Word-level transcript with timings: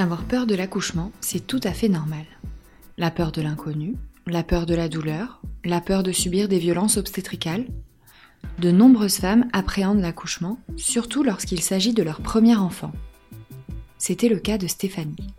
Avoir 0.00 0.24
peur 0.24 0.46
de 0.46 0.54
l'accouchement, 0.54 1.12
c'est 1.20 1.46
tout 1.46 1.60
à 1.62 1.74
fait 1.74 1.90
normal. 1.90 2.24
La 2.96 3.10
peur 3.10 3.32
de 3.32 3.42
l'inconnu, 3.42 3.96
la 4.26 4.42
peur 4.42 4.64
de 4.64 4.74
la 4.74 4.88
douleur, 4.88 5.42
la 5.62 5.82
peur 5.82 6.02
de 6.02 6.10
subir 6.10 6.48
des 6.48 6.58
violences 6.58 6.96
obstétricales. 6.96 7.66
De 8.60 8.70
nombreuses 8.70 9.18
femmes 9.18 9.46
appréhendent 9.52 10.00
l'accouchement, 10.00 10.58
surtout 10.78 11.22
lorsqu'il 11.22 11.60
s'agit 11.60 11.92
de 11.92 12.02
leur 12.02 12.22
premier 12.22 12.56
enfant. 12.56 12.92
C'était 13.98 14.30
le 14.30 14.38
cas 14.38 14.56
de 14.56 14.68
Stéphanie. 14.68 15.34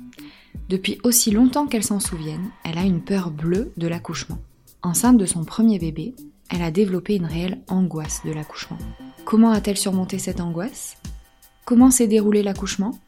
Depuis 0.69 0.99
aussi 1.03 1.31
longtemps 1.31 1.65
qu'elle 1.65 1.83
s'en 1.83 1.99
souvienne, 1.99 2.51
elle 2.63 2.77
a 2.77 2.83
une 2.83 3.01
peur 3.01 3.31
bleue 3.31 3.73
de 3.77 3.87
l'accouchement. 3.87 4.37
Enceinte 4.83 5.17
de 5.17 5.25
son 5.25 5.43
premier 5.43 5.79
bébé, 5.79 6.13
elle 6.51 6.61
a 6.61 6.69
développé 6.69 7.15
une 7.15 7.25
réelle 7.25 7.61
angoisse 7.67 8.21
de 8.23 8.31
l'accouchement. 8.31 8.77
Comment 9.25 9.53
a-t-elle 9.53 9.77
surmonté 9.77 10.19
cette 10.19 10.39
angoisse? 10.39 10.97
Comment 11.65 11.89
s'est 11.89 12.05
déroulé 12.05 12.43
l'accouchement? 12.43 12.99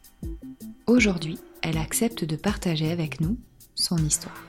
Aujourd'hui, 0.86 1.38
elle 1.64 1.78
accepte 1.78 2.24
de 2.24 2.36
partager 2.36 2.92
avec 2.92 3.20
nous 3.22 3.38
son 3.74 3.96
histoire. 3.96 4.44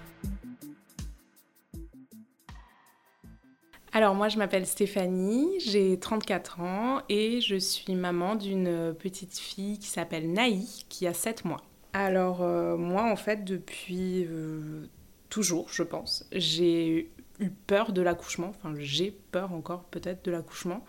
Alors 3.94 4.14
moi 4.14 4.28
je 4.28 4.38
m'appelle 4.38 4.66
Stéphanie, 4.66 5.48
j'ai 5.66 5.98
34 5.98 6.60
ans 6.60 7.02
et 7.08 7.40
je 7.40 7.56
suis 7.56 7.96
maman 7.96 8.36
d'une 8.36 8.94
petite 8.94 9.38
fille 9.38 9.80
qui 9.80 9.88
s'appelle 9.88 10.30
Naï 10.34 10.68
qui 10.90 11.08
a 11.08 11.14
7 11.14 11.46
mois. 11.46 11.64
Alors 11.94 12.42
euh, 12.42 12.76
moi 12.76 13.10
en 13.10 13.16
fait 13.16 13.46
depuis 13.46 14.26
euh, 14.26 14.86
toujours 15.30 15.70
je 15.70 15.84
pense, 15.84 16.28
j'ai 16.34 17.10
eu 17.40 17.50
peur 17.68 17.94
de 17.94 18.02
l'accouchement, 18.02 18.50
enfin 18.50 18.74
j'ai 18.78 19.18
peur 19.32 19.54
encore 19.54 19.86
peut-être 19.86 20.26
de 20.26 20.32
l'accouchement. 20.32 20.84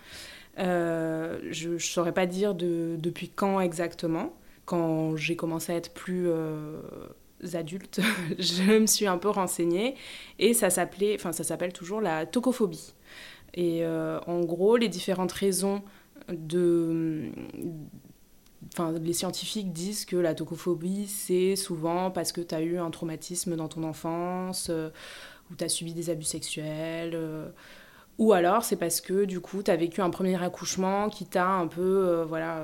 Euh, 0.58 1.38
je 1.52 1.70
ne 1.70 1.78
saurais 1.78 2.12
pas 2.12 2.26
dire 2.26 2.56
de, 2.56 2.96
depuis 2.98 3.28
quand 3.28 3.60
exactement. 3.60 4.34
Quand 4.66 5.16
j'ai 5.16 5.36
commencé 5.36 5.72
à 5.72 5.76
être 5.76 5.94
plus 5.94 6.28
adultes, 7.54 8.00
je 8.38 8.78
me 8.78 8.86
suis 8.86 9.06
un 9.06 9.18
peu 9.18 9.30
renseignée 9.30 9.94
et 10.38 10.54
ça 10.54 10.70
s'appelait, 10.70 11.16
enfin 11.18 11.32
ça 11.32 11.44
s'appelle 11.44 11.72
toujours 11.72 12.00
la 12.00 12.26
tocophobie. 12.26 12.94
Et 13.56 13.84
euh, 13.84 14.20
en 14.26 14.40
gros, 14.40 14.76
les 14.76 14.88
différentes 14.88 15.32
raisons 15.32 15.82
de 16.28 17.30
Enfin, 18.72 18.92
les 18.92 19.12
scientifiques 19.12 19.72
disent 19.72 20.04
que 20.04 20.16
la 20.16 20.34
tocophobie, 20.34 21.06
c'est 21.06 21.56
souvent 21.56 22.10
parce 22.10 22.32
que 22.32 22.40
tu 22.40 22.54
as 22.54 22.60
eu 22.60 22.78
un 22.78 22.90
traumatisme 22.90 23.54
dans 23.54 23.68
ton 23.68 23.84
enfance, 23.84 24.68
euh, 24.70 24.90
ou 25.50 25.54
tu 25.54 25.64
as 25.64 25.68
subi 25.68 25.94
des 25.94 26.10
abus 26.10 26.24
sexuels, 26.24 27.12
euh, 27.14 27.48
ou 28.18 28.32
alors 28.32 28.64
c'est 28.64 28.76
parce 28.76 29.00
que 29.00 29.24
du 29.24 29.40
coup, 29.40 29.62
tu 29.62 29.70
as 29.70 29.76
vécu 29.76 30.00
un 30.00 30.10
premier 30.10 30.42
accouchement 30.42 31.08
qui 31.08 31.26
t'a 31.26 31.48
un 31.48 31.68
peu 31.68 32.22
voilà, 32.28 32.60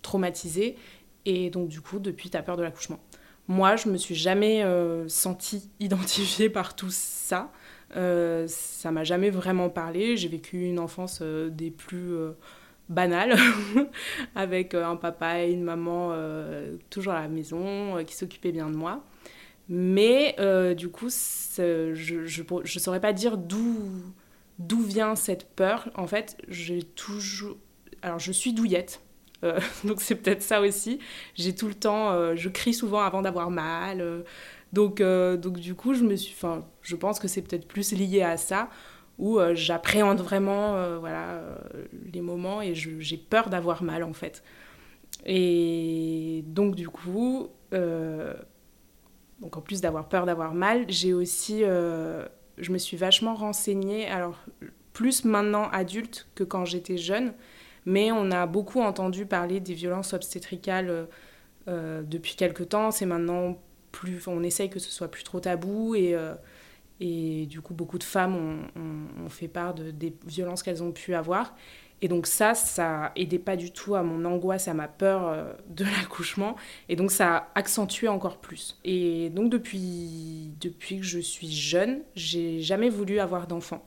traumatisé, 0.00 0.76
et 1.26 1.50
donc 1.50 1.68
du 1.68 1.80
coup, 1.80 1.98
depuis, 1.98 2.30
tu 2.30 2.42
peur 2.42 2.56
de 2.56 2.62
l'accouchement. 2.62 3.00
Moi, 3.48 3.76
je 3.76 3.88
me 3.88 3.96
suis 3.96 4.14
jamais 4.14 4.62
euh, 4.62 5.08
sentie 5.08 5.70
identifiée 5.80 6.50
par 6.50 6.76
tout 6.76 6.90
ça. 6.90 7.50
Euh, 7.96 8.46
ça 8.48 8.90
m'a 8.90 9.04
jamais 9.04 9.30
vraiment 9.30 9.68
parlé. 9.68 10.16
J'ai 10.16 10.28
vécu 10.28 10.62
une 10.62 10.78
enfance 10.78 11.20
euh, 11.22 11.50
des 11.50 11.70
plus 11.70 12.14
euh, 12.14 12.32
banales, 12.88 13.36
avec 14.34 14.74
un 14.74 14.96
papa 14.96 15.42
et 15.42 15.52
une 15.52 15.62
maman 15.62 16.14
toujours 16.90 17.12
à 17.12 17.22
la 17.22 17.28
maison, 17.28 18.04
qui 18.04 18.16
s'occupaient 18.16 18.52
bien 18.52 18.68
de 18.70 18.76
moi. 18.76 19.04
Mais 19.68 20.34
du 20.74 20.88
coup, 20.88 21.08
je 21.08 22.14
ne 22.14 22.80
saurais 22.80 23.00
pas 23.00 23.12
dire 23.12 23.36
d'où 23.36 23.92
d'où 24.58 24.82
vient 24.82 25.16
cette 25.16 25.48
peur. 25.54 25.90
En 25.94 26.06
fait, 26.06 26.36
j'ai 26.48 26.82
toujours... 26.82 27.56
Alors, 28.02 28.18
je 28.18 28.30
suis 28.30 28.52
douillette. 28.52 29.00
Euh, 29.44 29.60
donc 29.84 30.00
c'est 30.00 30.16
peut-être 30.16 30.42
ça 30.42 30.60
aussi. 30.60 30.98
J'ai 31.34 31.54
tout 31.54 31.68
le 31.68 31.74
temps, 31.74 32.12
euh, 32.12 32.34
je 32.36 32.48
crie 32.48 32.74
souvent 32.74 33.00
avant 33.00 33.22
d'avoir 33.22 33.50
mal. 33.50 34.00
Euh. 34.00 34.22
donc, 34.72 35.02
donc 35.02 35.58
du 35.58 35.74
coup, 35.74 35.94
je 35.94 36.04
me 36.04 36.16
suis, 36.16 36.34
enfin, 36.34 36.66
je 36.82 36.96
pense 36.96 37.18
que 37.18 37.28
c'est 37.28 37.42
peut-être 37.42 37.66
plus 37.66 37.92
lié 37.92 38.22
à 38.22 38.36
ça 38.36 38.68
où 39.18 39.38
j'appréhende 39.52 40.22
vraiment, 40.22 40.98
voilà, 40.98 41.42
les 42.10 42.22
moments 42.22 42.62
et 42.62 42.74
j'ai 42.74 43.16
peur 43.18 43.50
d'avoir 43.50 43.82
mal 43.82 44.02
en 44.02 44.14
fait. 44.14 44.42
Et 45.26 46.42
donc 46.46 46.74
du 46.74 46.88
coup, 46.88 47.50
donc 49.40 49.56
en 49.56 49.60
plus 49.60 49.82
d'avoir 49.82 50.08
peur 50.08 50.24
d'avoir 50.24 50.54
mal, 50.54 50.86
j'ai 50.88 51.12
aussi, 51.12 51.60
je 51.60 52.72
me 52.72 52.78
suis 52.78 52.96
vachement 52.96 53.34
renseignée. 53.34 54.08
Alors 54.08 54.38
plus 54.94 55.26
maintenant 55.26 55.68
adulte 55.70 56.26
que 56.34 56.44
quand 56.44 56.64
j'étais 56.64 56.96
jeune 56.96 57.34
mais 57.86 58.12
on 58.12 58.30
a 58.30 58.46
beaucoup 58.46 58.80
entendu 58.80 59.26
parler 59.26 59.60
des 59.60 59.74
violences 59.74 60.12
obstétricales 60.12 60.90
euh, 60.90 61.06
euh, 61.68 62.02
depuis 62.02 62.36
quelque 62.36 62.62
temps. 62.62 62.90
C'est 62.90 63.06
maintenant 63.06 63.58
plus. 63.92 64.26
On 64.28 64.42
essaye 64.42 64.70
que 64.70 64.78
ce 64.78 64.90
soit 64.90 65.08
plus 65.08 65.24
trop 65.24 65.40
tabou 65.40 65.94
et. 65.94 66.14
Euh, 66.14 66.34
et 67.02 67.46
du 67.46 67.62
coup, 67.62 67.72
beaucoup 67.72 67.96
de 67.96 68.04
femmes 68.04 68.66
ont, 68.76 69.28
fait 69.30 69.48
part 69.48 69.72
de, 69.72 69.90
des 69.90 70.14
violences 70.26 70.62
qu'elles 70.62 70.82
ont 70.82 70.92
pu 70.92 71.14
avoir. 71.14 71.56
Et 72.02 72.08
donc 72.08 72.26
ça, 72.26 72.52
ça 72.54 73.12
aidait 73.16 73.38
pas 73.38 73.56
du 73.56 73.72
tout 73.72 73.94
à 73.94 74.02
mon 74.02 74.26
angoisse, 74.26 74.68
à 74.68 74.74
ma 74.74 74.86
peur 74.86 75.46
de 75.70 75.84
l'accouchement. 75.98 76.56
Et 76.90 76.96
donc 76.96 77.10
ça 77.10 77.36
a 77.36 77.48
accentué 77.54 78.06
encore 78.06 78.36
plus. 78.36 78.78
Et 78.84 79.30
donc 79.30 79.48
depuis, 79.50 80.52
depuis 80.60 80.98
que 80.98 81.06
je 81.06 81.20
suis 81.20 81.50
jeune, 81.50 82.02
j'ai 82.14 82.60
jamais 82.60 82.90
voulu 82.90 83.18
avoir 83.18 83.46
d'enfant. 83.46 83.82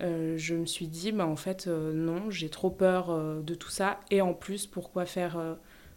Euh, 0.00 0.34
je 0.36 0.54
me 0.54 0.66
suis 0.66 0.86
dit, 0.86 1.12
bah, 1.12 1.26
en 1.26 1.36
fait, 1.36 1.66
euh, 1.66 1.92
non, 1.92 2.30
j'ai 2.30 2.48
trop 2.48 2.70
peur 2.70 3.10
euh, 3.10 3.40
de 3.40 3.54
tout 3.54 3.70
ça. 3.70 4.00
Et 4.10 4.20
en 4.20 4.32
plus, 4.34 4.66
pourquoi 4.66 5.06
faire 5.06 5.56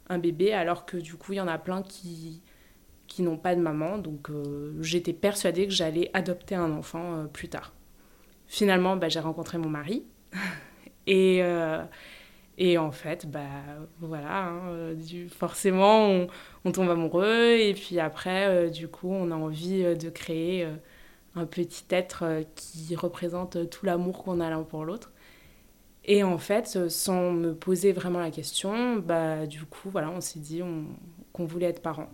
un 0.10 0.18
bébé 0.18 0.54
alors 0.54 0.86
que 0.86 0.98
du 0.98 1.16
coup, 1.16 1.34
il 1.34 1.38
y 1.38 1.42
en 1.42 1.48
a 1.48 1.58
plein 1.58 1.84
qui, 1.84 2.42
qui 3.08 3.22
n'ont 3.22 3.38
pas 3.38 3.56
de 3.56 3.62
maman. 3.62 3.98
Donc, 3.98 4.30
j'étais 4.82 5.14
persuadée 5.14 5.68
que 5.68 5.74
j'allais 5.74 6.10
adopter 6.14 6.56
un 6.56 6.72
enfant 6.72 7.28
plus 7.32 7.50
tard. 7.50 7.74
Finalement, 8.48 8.98
bah, 8.98 9.10
j'ai 9.10 9.20
rencontré 9.20 9.58
mon 9.58 9.70
mari. 9.70 10.04
et, 11.08 11.42
et 12.58 12.78
en 12.78 12.92
fait, 12.92 13.30
bah, 13.30 13.48
voilà, 14.00 14.48
hein, 14.48 14.96
forcément, 15.30 16.08
on, 16.08 16.28
on, 16.66 16.72
tombe 16.72 16.90
amoureux. 16.90 17.58
Et 17.60 17.74
puis 17.74 18.00
après, 18.00 18.70
du 18.72 18.88
coup, 18.88 19.12
on 19.12 19.32
a 19.32 19.36
envie 19.36 19.84
de 19.96 20.10
créer 20.10 20.68
un 21.36 21.46
petit 21.46 21.86
être 21.90 22.24
euh, 22.24 22.44
qui 22.56 22.96
représente 22.96 23.70
tout 23.70 23.86
l'amour 23.86 24.24
qu'on 24.24 24.40
a 24.40 24.50
l'un 24.50 24.64
pour 24.64 24.86
l'autre. 24.86 25.12
Et 26.04 26.24
en 26.24 26.38
fait, 26.38 26.74
euh, 26.76 26.90
sans 26.90 27.32
me 27.32 27.54
poser 27.54 27.92
vraiment 27.92 28.20
la 28.20 28.32
question, 28.32 28.98
bah, 28.98 29.46
du 29.46 29.64
coup, 29.66 29.90
voilà, 29.90 30.10
on 30.10 30.22
s'est 30.22 30.40
dit 30.40 30.62
qu'on 31.32 31.46
voulait 31.46 31.68
être 31.68 31.82
parents. 31.82 32.10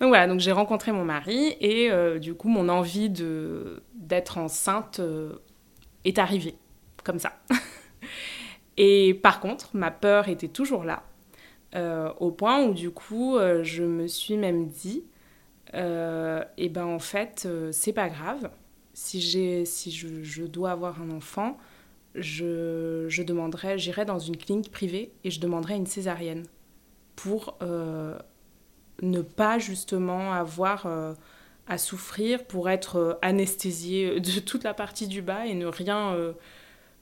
Donc 0.00 0.10
voilà, 0.10 0.28
donc 0.28 0.38
j'ai 0.38 0.52
rencontré 0.52 0.92
mon 0.92 1.04
mari 1.04 1.56
et 1.60 1.90
euh, 1.90 2.18
du 2.18 2.34
coup, 2.34 2.48
mon 2.48 2.68
envie 2.68 3.10
d'être 3.10 4.38
enceinte 4.38 5.00
est 6.04 6.18
arrivée, 6.18 6.54
comme 7.04 7.18
ça. 7.18 7.32
et 8.76 9.12
par 9.14 9.40
contre, 9.40 9.70
ma 9.74 9.90
peur 9.90 10.28
était 10.28 10.48
toujours 10.48 10.84
là. 10.84 11.02
Euh, 11.74 12.12
au 12.18 12.30
point 12.30 12.64
où 12.64 12.72
du 12.72 12.90
coup 12.90 13.36
euh, 13.36 13.62
je 13.62 13.84
me 13.84 14.06
suis 14.06 14.38
même 14.38 14.68
dit 14.68 15.04
euh, 15.74 16.42
et 16.56 16.70
ben 16.70 16.86
en 16.86 16.98
fait 16.98 17.46
c'est 17.72 17.92
pas 17.92 18.08
grave. 18.08 18.50
Si 18.94 19.20
j'ai 19.20 19.64
si 19.64 19.90
je, 19.90 20.44
dois 20.44 20.72
avoir 20.72 21.00
un 21.02 21.10
enfant 21.10 21.56
je, 22.14 23.06
je 23.08 23.22
demanderai 23.22 23.78
j'irai 23.78 24.04
dans 24.04 24.18
une 24.18 24.36
clinique 24.36 24.72
privée 24.72 25.12
et 25.24 25.30
je 25.30 25.40
demanderai 25.40 25.76
une 25.76 25.86
césarienne 25.86 26.44
pour 27.16 27.58
ne 29.02 29.20
pas 29.22 29.58
justement 29.58 30.32
avoir 30.32 30.86
à 31.68 31.78
souffrir 31.78 32.44
pour 32.44 32.70
être 32.70 33.18
anesthésié 33.22 34.20
de 34.20 34.40
toute 34.40 34.64
la 34.64 34.74
partie 34.74 35.06
du 35.06 35.22
bas 35.22 35.46
et 35.46 35.54
ne 35.54 35.66
rien 35.66 36.34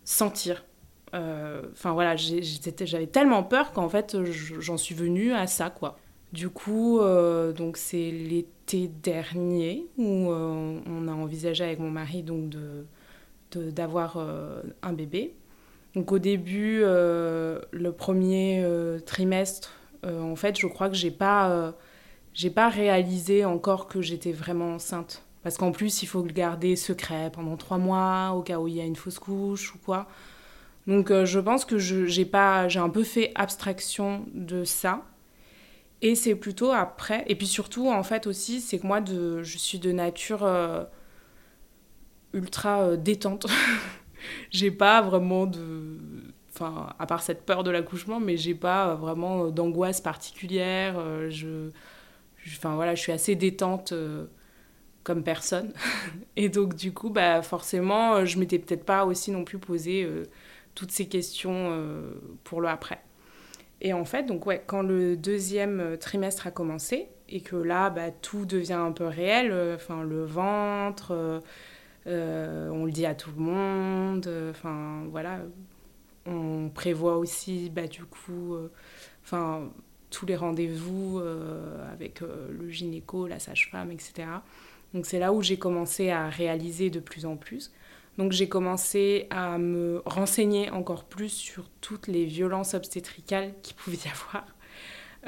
sentir. 0.05 0.63
euh, 0.63 0.76
enfin 1.13 1.93
voilà, 1.93 2.17
j'avais 2.17 3.07
tellement 3.07 3.43
peur 3.43 3.73
qu'en 3.73 3.89
fait 3.89 4.17
j'en 4.59 4.77
suis 4.77 4.95
venue 4.95 5.33
à 5.33 5.47
ça 5.47 5.71
quoi. 5.71 5.99
Du 6.33 6.51
coup, 6.51 7.01
euh, 7.01 7.53
donc 7.53 7.77
c'est 7.77 8.11
l'été 8.11 8.89
dernier 8.89 9.87
où 9.97 10.31
euh, 10.31 10.81
on 10.87 11.09
a 11.09 11.13
envisagé 11.13 11.65
avec 11.65 11.79
mon 11.79 11.91
mari 11.91 12.23
donc 12.23 12.49
de 12.51 12.85
d'avoir 13.71 14.19
un 14.83 14.93
bébé. 14.93 15.33
Donc 15.95 16.13
au 16.13 16.19
début, 16.19 16.81
le 16.83 17.91
premier 17.97 18.63
trimestre, 19.07 19.73
en 20.05 20.37
fait, 20.37 20.59
je 20.59 20.67
crois 20.67 20.91
que 20.91 20.95
j'ai 20.95 21.13
pas, 21.13 21.73
j'ai 22.35 22.51
pas 22.51 22.69
réalisé 22.69 23.47
encore 23.47 23.89
que 23.89 24.03
j'étais 24.03 24.33
vraiment 24.33 24.75
enceinte. 24.75 25.23
Parce 25.43 25.59
qu'en 25.59 25.71
plus, 25.71 26.03
il 26.03 26.07
faut 26.07 26.23
le 26.23 26.33
garder 26.33 26.75
secret 26.75 27.31
pendant 27.33 27.57
trois 27.57 27.79
mois, 27.79 28.33
au 28.37 28.43
cas 28.43 28.59
où 28.59 28.67
il 28.67 28.75
y 28.75 28.81
a 28.81 28.85
une 28.85 28.97
fausse 28.97 29.21
couche 29.21 29.75
ou 29.77 29.79
quoi. 29.79 30.09
Donc 30.87 31.13
je 31.25 31.41
pense 31.41 31.65
que 31.65 31.79
j'ai 31.79 32.29
un 32.79 32.89
peu 32.89 33.05
fait 33.05 33.33
abstraction 33.35 34.27
de 34.35 34.65
ça. 34.65 35.03
Et 36.03 36.15
c'est 36.15 36.35
plutôt 36.35 36.73
après. 36.73 37.25
Et 37.27 37.35
puis 37.37 37.47
surtout, 37.47 37.91
en 37.91 38.03
fait, 38.03 38.27
aussi, 38.27 38.61
c'est 38.61 38.79
que 38.79 38.87
moi, 38.87 39.03
je 39.05 39.59
suis 39.59 39.79
de 39.79 39.93
nature 39.93 40.45
euh, 40.45 40.85
ultra 42.33 42.83
euh, 42.83 42.97
détente. 42.97 43.47
j'ai 44.51 44.71
pas 44.71 45.01
vraiment 45.03 45.47
de. 45.47 45.99
Enfin, 46.53 46.95
à 46.99 47.07
part 47.07 47.23
cette 47.23 47.45
peur 47.45 47.65
de 47.65 47.71
l'accouchement, 47.71 48.19
mais 48.19 48.37
j'ai 48.37 48.55
pas 48.55 48.95
vraiment 48.95 49.49
d'angoisse 49.49 50.01
particulière. 50.01 50.97
Euh, 50.99 51.31
je. 51.31 51.71
Enfin, 52.57 52.75
voilà, 52.77 52.95
je 52.95 53.01
suis 53.01 53.13
assez 53.13 53.35
détente 53.35 53.93
comme 55.03 55.25
personne. 55.25 55.73
Et 56.37 56.49
donc, 56.49 56.75
du 56.77 56.93
coup, 56.93 57.11
bah, 57.11 57.43
forcément, 57.43 58.25
je 58.25 58.39
m'étais 58.39 58.59
peut-être 58.59 58.85
pas 58.85 59.05
aussi 59.05 59.31
non 59.33 59.45
plus 59.45 59.59
posé 59.59 60.09
toutes 60.77 60.93
ces 60.93 61.09
questions 61.09 61.93
pour 62.45 62.61
le 62.61 62.69
après. 62.69 63.01
Et 63.81 63.93
en 63.93 64.05
fait, 64.05 64.25
donc 64.25 64.47
ouais, 64.47 64.63
quand 64.67 64.83
le 64.83 65.17
deuxième 65.17 65.81
euh, 65.81 65.97
trimestre 65.97 66.47
a 66.47 66.51
commencé 66.51 67.09
et 67.29 67.41
que 67.41 67.57
là, 67.57 67.91
bah, 67.91 68.11
tout 68.11 68.47
devient 68.47 68.73
un 68.73 68.93
peu 68.93 69.07
réel, 69.07 69.51
euh, 69.51 69.77
enfin 69.77 70.03
le 70.03 70.25
ventre, 70.25 71.43
euh, 72.07 72.71
on 72.71 72.85
le 72.85 72.93
dit 72.93 73.05
à 73.05 73.15
tout 73.15 73.31
le 73.37 73.43
monde, 73.43 74.31
enfin 74.51 75.05
voilà, 75.11 75.41
on 76.25 76.71
prévoit 76.71 77.19
aussi 77.19 77.69
bah, 77.71 77.87
du 77.87 78.05
coup, 78.05 78.57
enfin 79.25 79.71
tous 80.11 80.25
les 80.25 80.37
rendez-vous 80.37 81.21
avec 81.93 82.21
le 82.21 82.71
gynéco, 82.71 83.27
la 83.27 83.39
sage-femme, 83.41 83.91
etc. 83.91 84.29
Donc 84.95 85.05
c'est 85.07 85.19
là 85.19 85.33
où 85.33 85.43
j'ai 85.43 85.59
commencé 85.59 86.11
à 86.11 86.29
réaliser 86.29 86.91
de 86.91 87.01
plus 87.01 87.27
en 87.27 87.37
plus. 87.37 87.73
Donc 88.19 88.33
j'ai 88.33 88.49
commencé 88.49 89.27
à 89.31 89.59
me 89.59 90.03
renseigner 90.07 90.71
encore 90.71 91.05
plus 91.05 91.29
sur 91.29 91.69
toutes 91.81 92.07
les 92.07 92.25
violences 92.25 92.75
obstétricales 92.75 93.53
qu'il 93.63 93.77
pouvait 93.77 93.99
y 93.99 94.09
avoir. 94.09 94.47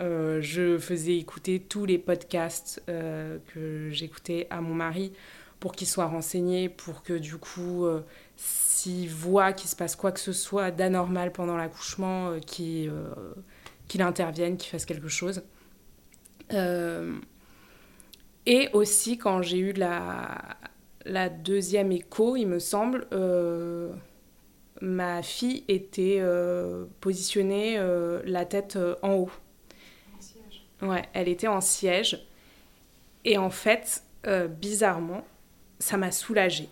Euh, 0.01 0.41
je 0.41 0.79
faisais 0.79 1.17
écouter 1.17 1.61
tous 1.61 1.85
les 1.85 1.99
podcasts 1.99 2.83
euh, 2.89 3.39
que 3.53 3.91
j'écoutais 3.91 4.47
à 4.51 4.61
mon 4.61 4.75
mari 4.75 5.13
pour 5.59 5.73
qu'il 5.73 5.89
soit 5.89 6.07
renseigné, 6.07 6.69
pour 6.69 7.03
que 7.03 7.15
du 7.15 7.37
coup, 7.37 7.85
euh, 7.85 8.01
s'il 8.37 9.11
voit 9.11 9.53
qu'il 9.53 9.69
se 9.69 9.75
passe 9.75 9.97
quoi 9.97 10.13
que 10.13 10.21
ce 10.21 10.33
soit 10.33 10.71
d'anormal 10.71 11.33
pendant 11.33 11.57
l'accouchement, 11.57 12.39
qu'il 12.47 12.93
intervienne, 13.99 14.57
qu'il 14.57 14.71
fasse 14.71 14.87
quelque 14.87 15.09
chose. 15.09 15.43
et 18.47 18.69
aussi 18.73 19.19
quand 19.19 19.43
j'ai 19.43 19.59
eu 19.59 19.73
la, 19.73 20.57
la 21.09 21.29
deuxième 21.31 21.91
écho, 21.91 22.37
il 22.37 22.47
me 22.47 22.59
semble, 22.59 23.07
euh, 23.13 23.93
ma 24.81 25.23
fille 25.23 25.65
était 25.69 26.19
euh, 26.21 26.85
positionnée 27.01 27.79
euh, 27.79 28.21
la 28.25 28.45
tête 28.45 28.79
en 29.03 29.15
haut. 29.15 29.31
En 30.17 30.21
siège. 30.21 30.67
Ouais, 30.83 31.03
elle 31.15 31.29
était 31.29 31.49
en 31.49 31.61
siège. 31.61 32.27
Et 33.25 33.39
en 33.39 33.51
fait, 33.51 34.05
bizarrement, 34.61 35.25
ça 35.79 35.97
m'a 35.97 36.11
soulagée. 36.11 36.69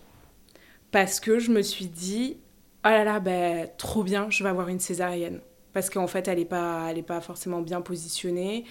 Parce 0.91 1.19
que 1.19 1.39
je 1.39 1.51
me 1.51 1.61
suis 1.61 1.87
dit, 1.87 2.37
oh 2.85 2.89
là 2.89 3.03
là, 3.03 3.19
ben, 3.19 3.67
trop 3.77 4.03
bien, 4.03 4.29
je 4.29 4.43
vais 4.43 4.49
avoir 4.49 4.69
une 4.69 4.79
césarienne. 4.79 5.41
Parce 5.73 5.89
qu'en 5.89 6.07
fait, 6.07 6.27
elle 6.27 6.37
n'est 6.37 6.45
pas, 6.45 6.93
pas 7.05 7.21
forcément 7.21 7.61
bien 7.61 7.81
positionnée. 7.81 8.65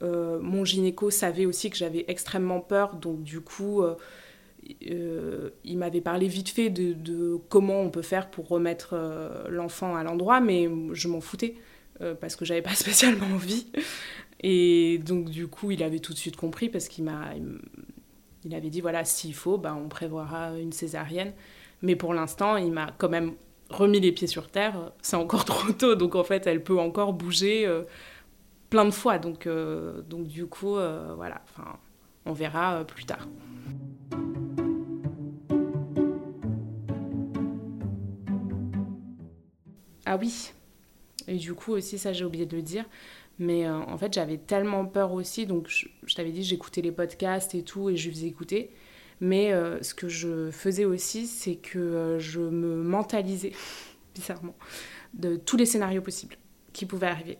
mon 0.00 0.64
gynéco 0.64 1.10
savait 1.10 1.46
aussi 1.46 1.70
que 1.70 1.76
j'avais 1.76 2.04
extrêmement 2.08 2.60
peur, 2.60 2.94
donc 2.94 3.22
du 3.22 3.40
coup, 3.40 3.84
il 4.80 5.78
m'avait 5.78 6.00
parlé 6.00 6.28
vite 6.28 6.48
fait 6.48 6.70
de, 6.70 7.36
comment 7.48 7.80
on 7.80 7.90
peut 7.90 8.02
faire 8.02 8.30
pour 8.30 8.48
remettre 8.48 8.90
euh, 8.92 9.48
l'enfant 9.48 9.96
à 9.96 10.02
l'endroit, 10.02 10.40
mais 10.40 10.68
je 10.92 11.08
m'en 11.08 11.20
foutais 11.20 11.54
euh, 12.00 12.14
parce 12.14 12.36
que 12.36 12.44
j'avais 12.44 12.62
pas 12.62 12.74
spécialement 12.74 13.26
envie. 13.26 13.66
Et 14.42 14.98
donc 14.98 15.30
du 15.30 15.46
coup, 15.46 15.70
il 15.70 15.82
avait 15.82 15.98
tout 15.98 16.12
de 16.12 16.18
suite 16.18 16.36
compris 16.36 16.68
parce 16.68 16.88
qu'il 16.88 17.04
m'a, 17.04 17.32
il 18.44 18.54
avait 18.54 18.70
dit 18.70 18.80
voilà, 18.80 19.04
s'il 19.04 19.34
faut, 19.34 19.58
bah, 19.58 19.76
on 19.78 19.88
prévoira 19.88 20.58
une 20.58 20.72
césarienne. 20.72 21.32
Mais 21.82 21.96
pour 21.96 22.14
l'instant, 22.14 22.56
il 22.56 22.72
m'a 22.72 22.92
quand 22.98 23.08
même 23.08 23.34
remis 23.70 24.00
les 24.00 24.12
pieds 24.12 24.26
sur 24.26 24.50
terre. 24.50 24.92
C'est 25.02 25.16
encore 25.16 25.44
trop 25.46 25.72
tôt, 25.72 25.94
donc 25.94 26.14
en 26.14 26.24
fait, 26.24 26.46
elle 26.46 26.62
peut 26.62 26.78
encore 26.78 27.12
bouger 27.12 27.66
plein 28.68 28.84
de 28.84 28.90
fois. 28.90 29.18
Donc, 29.18 29.48
donc 30.08 30.26
du 30.26 30.46
coup, 30.46 30.74
voilà, 30.74 31.42
enfin, 31.44 31.78
on 32.26 32.32
verra 32.32 32.84
plus 32.84 33.04
tard. 33.04 33.26
Ah 40.12 40.16
oui. 40.16 40.50
Et 41.28 41.36
du 41.36 41.54
coup 41.54 41.70
aussi, 41.70 41.96
ça 41.96 42.12
j'ai 42.12 42.24
oublié 42.24 42.44
de 42.44 42.56
le 42.56 42.62
dire. 42.62 42.84
Mais 43.38 43.64
euh, 43.64 43.78
en 43.78 43.96
fait, 43.96 44.12
j'avais 44.12 44.38
tellement 44.38 44.84
peur 44.84 45.12
aussi. 45.12 45.46
Donc 45.46 45.68
je, 45.68 45.86
t'avais 46.16 46.32
dit, 46.32 46.42
j'écoutais 46.42 46.82
les 46.82 46.90
podcasts 46.90 47.54
et 47.54 47.62
tout, 47.62 47.90
et 47.90 47.96
je 47.96 48.10
faisais 48.10 48.26
écouter. 48.26 48.72
Mais 49.20 49.52
euh, 49.52 49.80
ce 49.84 49.94
que 49.94 50.08
je 50.08 50.50
faisais 50.50 50.84
aussi, 50.84 51.28
c'est 51.28 51.54
que 51.54 51.78
euh, 51.78 52.18
je 52.18 52.40
me 52.40 52.82
mentalisais, 52.82 53.52
bizarrement, 54.16 54.56
de 55.14 55.36
tous 55.36 55.56
les 55.56 55.64
scénarios 55.64 56.02
possibles 56.02 56.36
qui 56.72 56.86
pouvaient 56.86 57.06
arriver. 57.06 57.38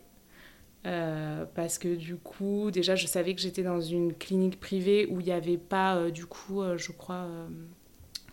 parce 0.83 1.77
que 1.77 1.93
du 1.93 2.15
coup, 2.15 2.71
déjà, 2.71 2.95
je 2.95 3.05
savais 3.05 3.35
que 3.35 3.41
j'étais 3.41 3.63
dans 3.63 3.81
une 3.81 4.13
clinique 4.13 4.61
privée 4.61 5.07
où 5.07 5.19
il 5.19 5.25
n'y 5.25 5.33
avait 5.33 5.57
pas, 5.57 6.09
du 6.09 6.25
coup, 6.25 6.61
je 6.77 6.93
crois, 6.93 7.27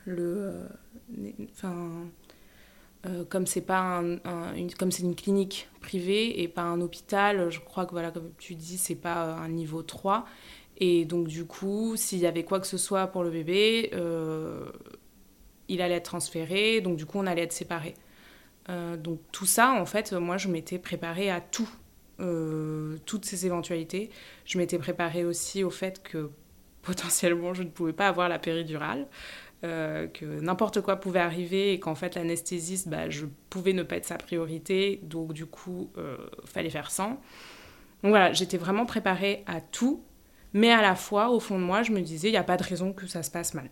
le... 0.05 0.69
Enfin 1.51 2.07
euh, 3.07 3.25
comme 3.25 3.47
c'est 3.47 3.61
pas 3.61 4.03
une, 4.57 4.73
comme 4.77 4.91
c'est 4.91 5.05
une 5.05 5.15
clinique 5.15 5.69
privée 5.81 6.43
et 6.43 6.49
pas 6.49 6.63
un 6.63 6.81
hôpital, 6.81 7.49
je 7.49 7.61
crois 7.61 7.87
que 7.87 7.93
voilà 7.93 8.11
comme 8.11 8.33
tu 8.39 8.57
dis 8.57 8.77
c'est 8.77 8.97
pas 8.97 9.27
euh, 9.27 9.37
un 9.37 9.49
niveau 9.49 9.83
3 9.83 10.27
et 10.79 11.05
donc 11.05 11.29
du 11.29 11.45
coup 11.45 11.95
s'il 11.97 12.19
y 12.19 12.27
avait 12.27 12.43
quoi 12.43 12.59
que 12.59 12.67
ce 12.67 12.77
soit 12.77 13.07
pour 13.07 13.23
le 13.23 13.31
bébé 13.31 13.91
euh, 13.95 14.67
il 15.69 15.81
allait 15.81 15.95
être 15.95 16.07
transféré. 16.07 16.81
Donc 16.81 16.97
du 16.97 17.07
coup 17.07 17.19
on 17.19 17.27
allait 17.27 17.43
être 17.43 17.53
séparés. 17.53 17.95
Donc 18.99 19.21
tout 19.33 19.47
ça 19.47 19.73
en 19.73 19.87
fait 19.87 20.13
moi 20.13 20.37
je 20.37 20.49
m'étais 20.49 20.79
préparée 20.79 21.31
à 21.31 21.41
tout. 21.41 21.71
Toutes 23.07 23.25
ces 23.25 23.47
éventualités. 23.47 24.11
Je 24.45 24.59
m'étais 24.59 24.79
préparée 24.79 25.25
aussi 25.25 25.63
au 25.63 25.71
fait 25.71 26.03
que 26.03 26.31
potentiellement 26.83 27.55
je 27.55 27.63
ne 27.63 27.69
pouvais 27.69 27.93
pas 27.93 28.09
avoir 28.09 28.29
la 28.29 28.39
péridurale 28.39 29.07
euh, 29.65 30.07
que 30.07 30.25
n'importe 30.25 30.81
quoi 30.83 30.97
pouvait 30.97 31.19
arriver 31.19 31.73
et 31.73 31.81
qu'en 31.81 31.97
fait 31.97 32.15
l'anesthésiste, 32.15 32.89
bah, 32.89 33.11
je 33.11 33.27
pouvais 33.51 33.73
ne 33.73 33.83
pas 33.83 33.97
être 33.97 34.05
sa 34.05 34.17
priorité, 34.17 35.01
donc 35.03 35.33
du 35.33 35.47
coup, 35.47 35.91
euh, 35.99 36.17
fallait 36.45 36.71
faire 36.71 36.93
sans. 36.93 37.21
Donc 38.03 38.11
voilà, 38.11 38.33
j'étais 38.33 38.57
vraiment 38.57 38.87
préparée 38.87 39.43
à 39.49 39.61
tout, 39.61 40.05
mais 40.53 40.71
à 40.71 40.81
la 40.81 40.95
fois, 40.95 41.31
au 41.31 41.41
fond 41.41 41.59
de 41.59 41.65
moi, 41.65 41.83
je 41.83 41.91
me 41.91 42.01
disais, 42.01 42.29
il 42.29 42.33
n'y 42.33 42.37
a 42.37 42.45
pas 42.45 42.57
de 42.57 42.63
raison 42.63 42.93
que 42.93 43.09
ça 43.09 43.25
se 43.25 43.33
passe 43.33 43.55
mal. 43.55 43.69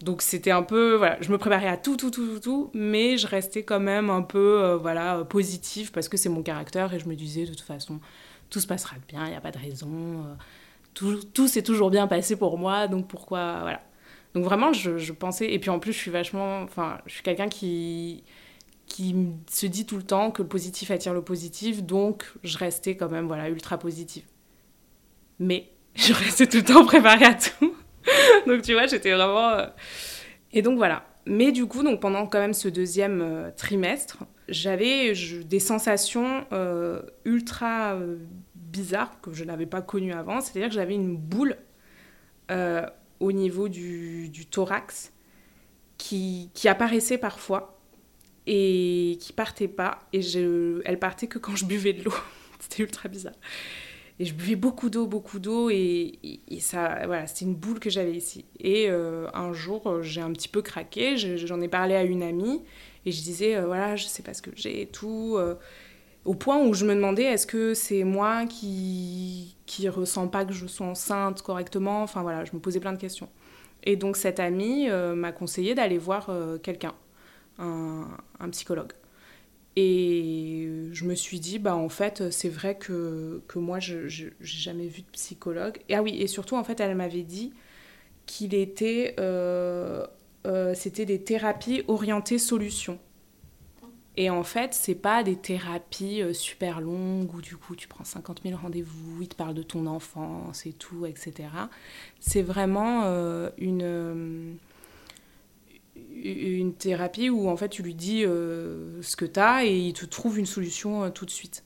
Donc 0.00 0.22
c'était 0.22 0.50
un 0.50 0.62
peu, 0.62 0.94
voilà, 0.94 1.18
je 1.20 1.30
me 1.30 1.36
préparais 1.36 1.68
à 1.68 1.76
tout, 1.76 1.98
tout, 1.98 2.10
tout, 2.10 2.26
tout, 2.26 2.40
tout, 2.40 2.70
mais 2.72 3.18
je 3.18 3.26
restais 3.26 3.64
quand 3.64 3.80
même 3.80 4.08
un 4.08 4.22
peu, 4.22 4.62
euh, 4.64 4.76
voilà, 4.78 5.24
positive 5.24 5.92
parce 5.92 6.08
que 6.08 6.16
c'est 6.16 6.30
mon 6.30 6.42
caractère 6.42 6.94
et 6.94 6.98
je 6.98 7.06
me 7.06 7.14
disais, 7.14 7.44
de 7.44 7.50
toute 7.50 7.60
façon, 7.60 8.00
tout 8.48 8.60
se 8.60 8.66
passera 8.66 8.96
bien, 9.08 9.26
il 9.26 9.30
n'y 9.30 9.36
a 9.36 9.42
pas 9.42 9.50
de 9.50 9.58
raison, 9.58 10.24
tout, 10.94 11.22
tout 11.34 11.48
s'est 11.48 11.62
toujours 11.62 11.90
bien 11.90 12.06
passé 12.06 12.36
pour 12.36 12.56
moi, 12.56 12.88
donc 12.88 13.08
pourquoi, 13.08 13.60
voilà. 13.60 13.82
Donc 14.36 14.44
vraiment, 14.44 14.74
je, 14.74 15.12
pensais, 15.12 15.50
et 15.50 15.58
puis 15.58 15.70
en 15.70 15.78
plus, 15.78 15.94
je 15.94 15.98
suis 15.98 16.10
vachement, 16.10 16.60
enfin, 16.60 16.98
je 17.06 17.14
suis 17.14 17.22
quelqu'un 17.22 17.48
qui 17.48 18.22
qui 18.84 19.16
se 19.50 19.64
dit 19.64 19.86
tout 19.86 19.96
le 19.96 20.02
temps 20.02 20.30
que 20.30 20.42
le 20.42 20.48
positif 20.48 20.90
attire 20.90 21.14
le 21.14 21.22
positif, 21.22 21.82
donc 21.82 22.26
je 22.44 22.58
restais 22.58 22.96
quand 22.96 23.08
même, 23.08 23.26
voilà, 23.26 23.48
ultra 23.48 23.78
positive. 23.78 24.24
Mais 25.38 25.70
je 25.94 26.12
restais 26.12 26.46
tout 26.46 26.58
le 26.58 26.64
temps 26.64 26.84
préparée 26.84 27.24
à 27.24 27.34
tout. 27.34 27.74
donc 28.46 28.60
tu 28.60 28.74
vois, 28.74 28.86
j'étais 28.86 29.12
vraiment... 29.12 29.52
Euh, 29.52 29.66
et 30.52 30.60
donc 30.60 30.76
voilà. 30.76 31.06
Mais 31.24 31.50
du 31.50 31.64
coup, 31.64 31.82
donc 31.82 32.02
pendant 32.02 32.26
quand 32.26 32.38
même 32.38 32.52
ce 32.52 32.68
deuxième 32.68 33.22
euh, 33.22 33.50
trimestre, 33.56 34.18
j'avais 34.50 35.14
des 35.46 35.60
sensations 35.60 36.44
euh, 36.52 37.00
ultra 37.24 37.98
bizarres 38.54 39.18
que 39.22 39.32
je 39.32 39.44
n'avais 39.44 39.64
pas 39.64 39.80
connues 39.80 40.12
avant. 40.12 40.42
C'est-à-dire 40.42 40.68
que 40.68 40.74
j'avais 40.74 40.94
une 40.94 41.16
boule 41.16 41.56
au 43.20 43.32
niveau 43.32 43.68
du, 43.68 44.30
thorax 44.50 45.12
qui, 45.98 46.50
qui, 46.54 46.68
apparaissait 46.68 47.18
parfois 47.18 47.78
et 48.46 49.18
qui 49.20 49.32
partait 49.32 49.68
pas. 49.68 49.98
Et 50.12 50.22
je, 50.22 50.80
elle 50.84 50.98
partait 50.98 51.26
que 51.26 51.38
quand 51.38 51.56
je 51.56 51.64
buvais 51.64 51.92
de 51.92 52.04
l'eau. 52.04 52.14
c'était 52.60 52.82
ultra 52.82 53.08
bizarre. 53.08 53.34
Et 54.18 54.24
je 54.24 54.32
buvais 54.32 54.56
beaucoup 54.56 54.88
d'eau, 54.88 55.06
beaucoup 55.06 55.38
d'eau, 55.38 55.68
et, 55.68 56.18
ça, 56.60 57.02
voilà, 57.04 57.26
c'était 57.26 57.44
une 57.44 57.54
boule 57.54 57.78
que 57.78 57.90
j'avais 57.90 58.14
ici. 58.14 58.46
Et 58.58 58.86
euh, 58.88 59.28
un 59.34 59.52
jour, 59.52 60.02
j'ai 60.02 60.22
un 60.22 60.32
petit 60.32 60.48
peu 60.48 60.62
craqué, 60.62 61.18
j'en 61.18 61.60
ai 61.60 61.68
parlé 61.68 61.94
à 61.94 62.02
une 62.02 62.22
amie, 62.22 62.62
Et 63.04 63.12
je 63.12 63.20
disais, 63.20 63.60
voilà, 63.60 63.94
je 63.94 64.06
sais 64.06 64.22
pas 64.22 64.32
ce 64.32 64.40
que 64.40 64.50
j'ai 64.54 64.80
et 64.80 64.86
tout. 64.86 65.38
Au 66.26 66.34
point 66.34 66.58
où 66.64 66.74
je 66.74 66.84
me 66.84 66.94
demandais, 66.94 67.24
est-ce 67.24 67.46
que 67.46 67.74
c'est 67.74 68.04
moi 68.04 68.46
qui 68.46 69.56
qui 69.66 69.88
ressens 69.88 70.28
pas 70.28 70.44
que 70.44 70.52
je 70.52 70.66
suis 70.66 70.84
enceinte 70.84 71.42
correctement? 71.42 72.02
Enfin 72.02 72.22
voilà, 72.22 72.44
je 72.44 72.52
me 72.52 72.60
posais 72.60 72.80
plein 72.80 72.92
de 72.92 73.00
questions. 73.00 73.28
Et 73.84 73.96
donc 73.96 74.16
cette 74.16 74.40
amie 74.40 74.88
m'a 74.90 75.32
conseillé 75.32 75.74
d'aller 75.74 75.98
voir 75.98 76.30
quelqu'un, 76.62 76.94
un, 77.58 78.08
un 78.40 78.50
psychologue. 78.50 78.92
Et 79.78 80.88
je 80.92 81.04
me 81.04 81.14
suis 81.14 81.38
dit, 81.38 81.58
bah 81.58 81.76
en 81.76 81.90
fait, 81.90 82.30
c'est 82.30 82.48
vrai 82.48 82.78
que, 82.78 83.42
que 83.46 83.58
moi, 83.58 83.78
je 83.78 84.06
n'ai 84.06 84.32
jamais 84.40 84.86
vu 84.86 85.02
de 85.02 85.10
psychologue. 85.12 85.76
Et, 85.90 85.94
ah 85.94 86.02
oui, 86.02 86.16
et 86.18 86.26
surtout, 86.26 86.56
en 86.56 86.64
fait, 86.64 86.80
elle 86.80 86.94
m'avait 86.94 87.24
dit 87.24 87.52
qu'il 88.24 88.54
était... 88.54 89.14
Euh, 89.20 90.06
euh, 90.46 90.72
c'était 90.74 91.04
des 91.04 91.22
thérapies 91.22 91.82
orientées 91.88 92.38
solutions. 92.38 92.98
Et 94.16 94.30
en 94.30 94.42
fait, 94.44 94.72
c'est 94.72 94.94
pas 94.94 95.22
des 95.22 95.36
thérapies 95.36 96.22
euh, 96.22 96.32
super 96.32 96.80
longues 96.80 97.34
où 97.34 97.42
du 97.42 97.56
coup 97.56 97.76
tu 97.76 97.86
prends 97.86 98.04
50 98.04 98.42
000 98.44 98.58
rendez-vous, 98.58 99.22
ils 99.22 99.28
te 99.28 99.34
parlent 99.34 99.54
de 99.54 99.62
ton 99.62 99.86
enfance 99.86 100.64
et 100.64 100.72
tout, 100.72 101.04
etc. 101.06 101.48
C'est 102.18 102.42
vraiment 102.42 103.04
une 103.58 104.56
une 106.24 106.74
thérapie 106.74 107.30
où 107.30 107.48
en 107.48 107.56
fait 107.56 107.68
tu 107.68 107.82
lui 107.82 107.94
dis 107.94 108.24
euh, 108.24 109.00
ce 109.02 109.16
que 109.16 109.24
tu 109.24 109.38
as 109.40 109.64
et 109.64 109.76
il 109.78 109.92
te 109.92 110.04
trouve 110.04 110.38
une 110.38 110.46
solution 110.46 111.04
euh, 111.04 111.10
tout 111.10 111.26
de 111.26 111.30
suite. 111.30 111.64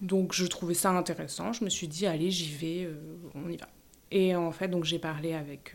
Donc 0.00 0.32
je 0.32 0.46
trouvais 0.46 0.74
ça 0.74 0.90
intéressant, 0.90 1.52
je 1.52 1.64
me 1.64 1.70
suis 1.70 1.88
dit 1.88 2.06
allez 2.06 2.30
j'y 2.30 2.50
vais, 2.54 2.84
euh, 2.84 2.94
on 3.34 3.50
y 3.50 3.56
va. 3.56 3.68
Et 4.10 4.34
en 4.34 4.52
fait 4.52 4.68
donc 4.68 4.84
j'ai 4.84 4.98
parlé 4.98 5.34
avec 5.34 5.74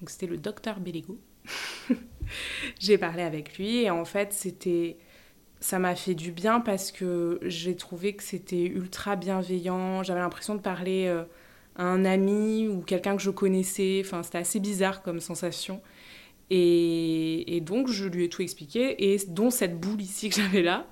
donc 0.00 0.10
c'était 0.10 0.26
le 0.26 0.36
docteur 0.36 0.80
Belligo. 0.80 1.18
j'ai 2.80 2.98
parlé 2.98 3.22
avec 3.22 3.58
lui 3.58 3.82
et 3.82 3.90
en 3.90 4.04
fait 4.04 4.32
c'était 4.32 4.96
ça 5.60 5.78
m'a 5.78 5.94
fait 5.94 6.14
du 6.14 6.30
bien 6.30 6.60
parce 6.60 6.92
que 6.92 7.38
j'ai 7.42 7.74
trouvé 7.74 8.14
que 8.14 8.22
c'était 8.22 8.64
ultra 8.64 9.16
bienveillant, 9.16 10.02
j'avais 10.02 10.20
l'impression 10.20 10.54
de 10.54 10.60
parler 10.60 11.08
à 11.76 11.84
un 11.84 12.04
ami 12.04 12.68
ou 12.68 12.82
quelqu'un 12.82 13.16
que 13.16 13.22
je 13.22 13.30
connaissais, 13.30 14.02
enfin 14.04 14.22
c'était 14.22 14.38
assez 14.38 14.60
bizarre 14.60 15.02
comme 15.02 15.20
sensation. 15.20 15.80
Et, 16.50 17.60
donc, 17.64 17.88
je 17.88 18.06
lui 18.06 18.24
ai 18.24 18.28
tout 18.28 18.42
expliqué, 18.42 19.12
et 19.12 19.18
dont 19.28 19.50
cette 19.50 19.80
boule 19.80 20.00
ici 20.00 20.28
que 20.28 20.36
j'avais 20.36 20.62
là. 20.62 20.86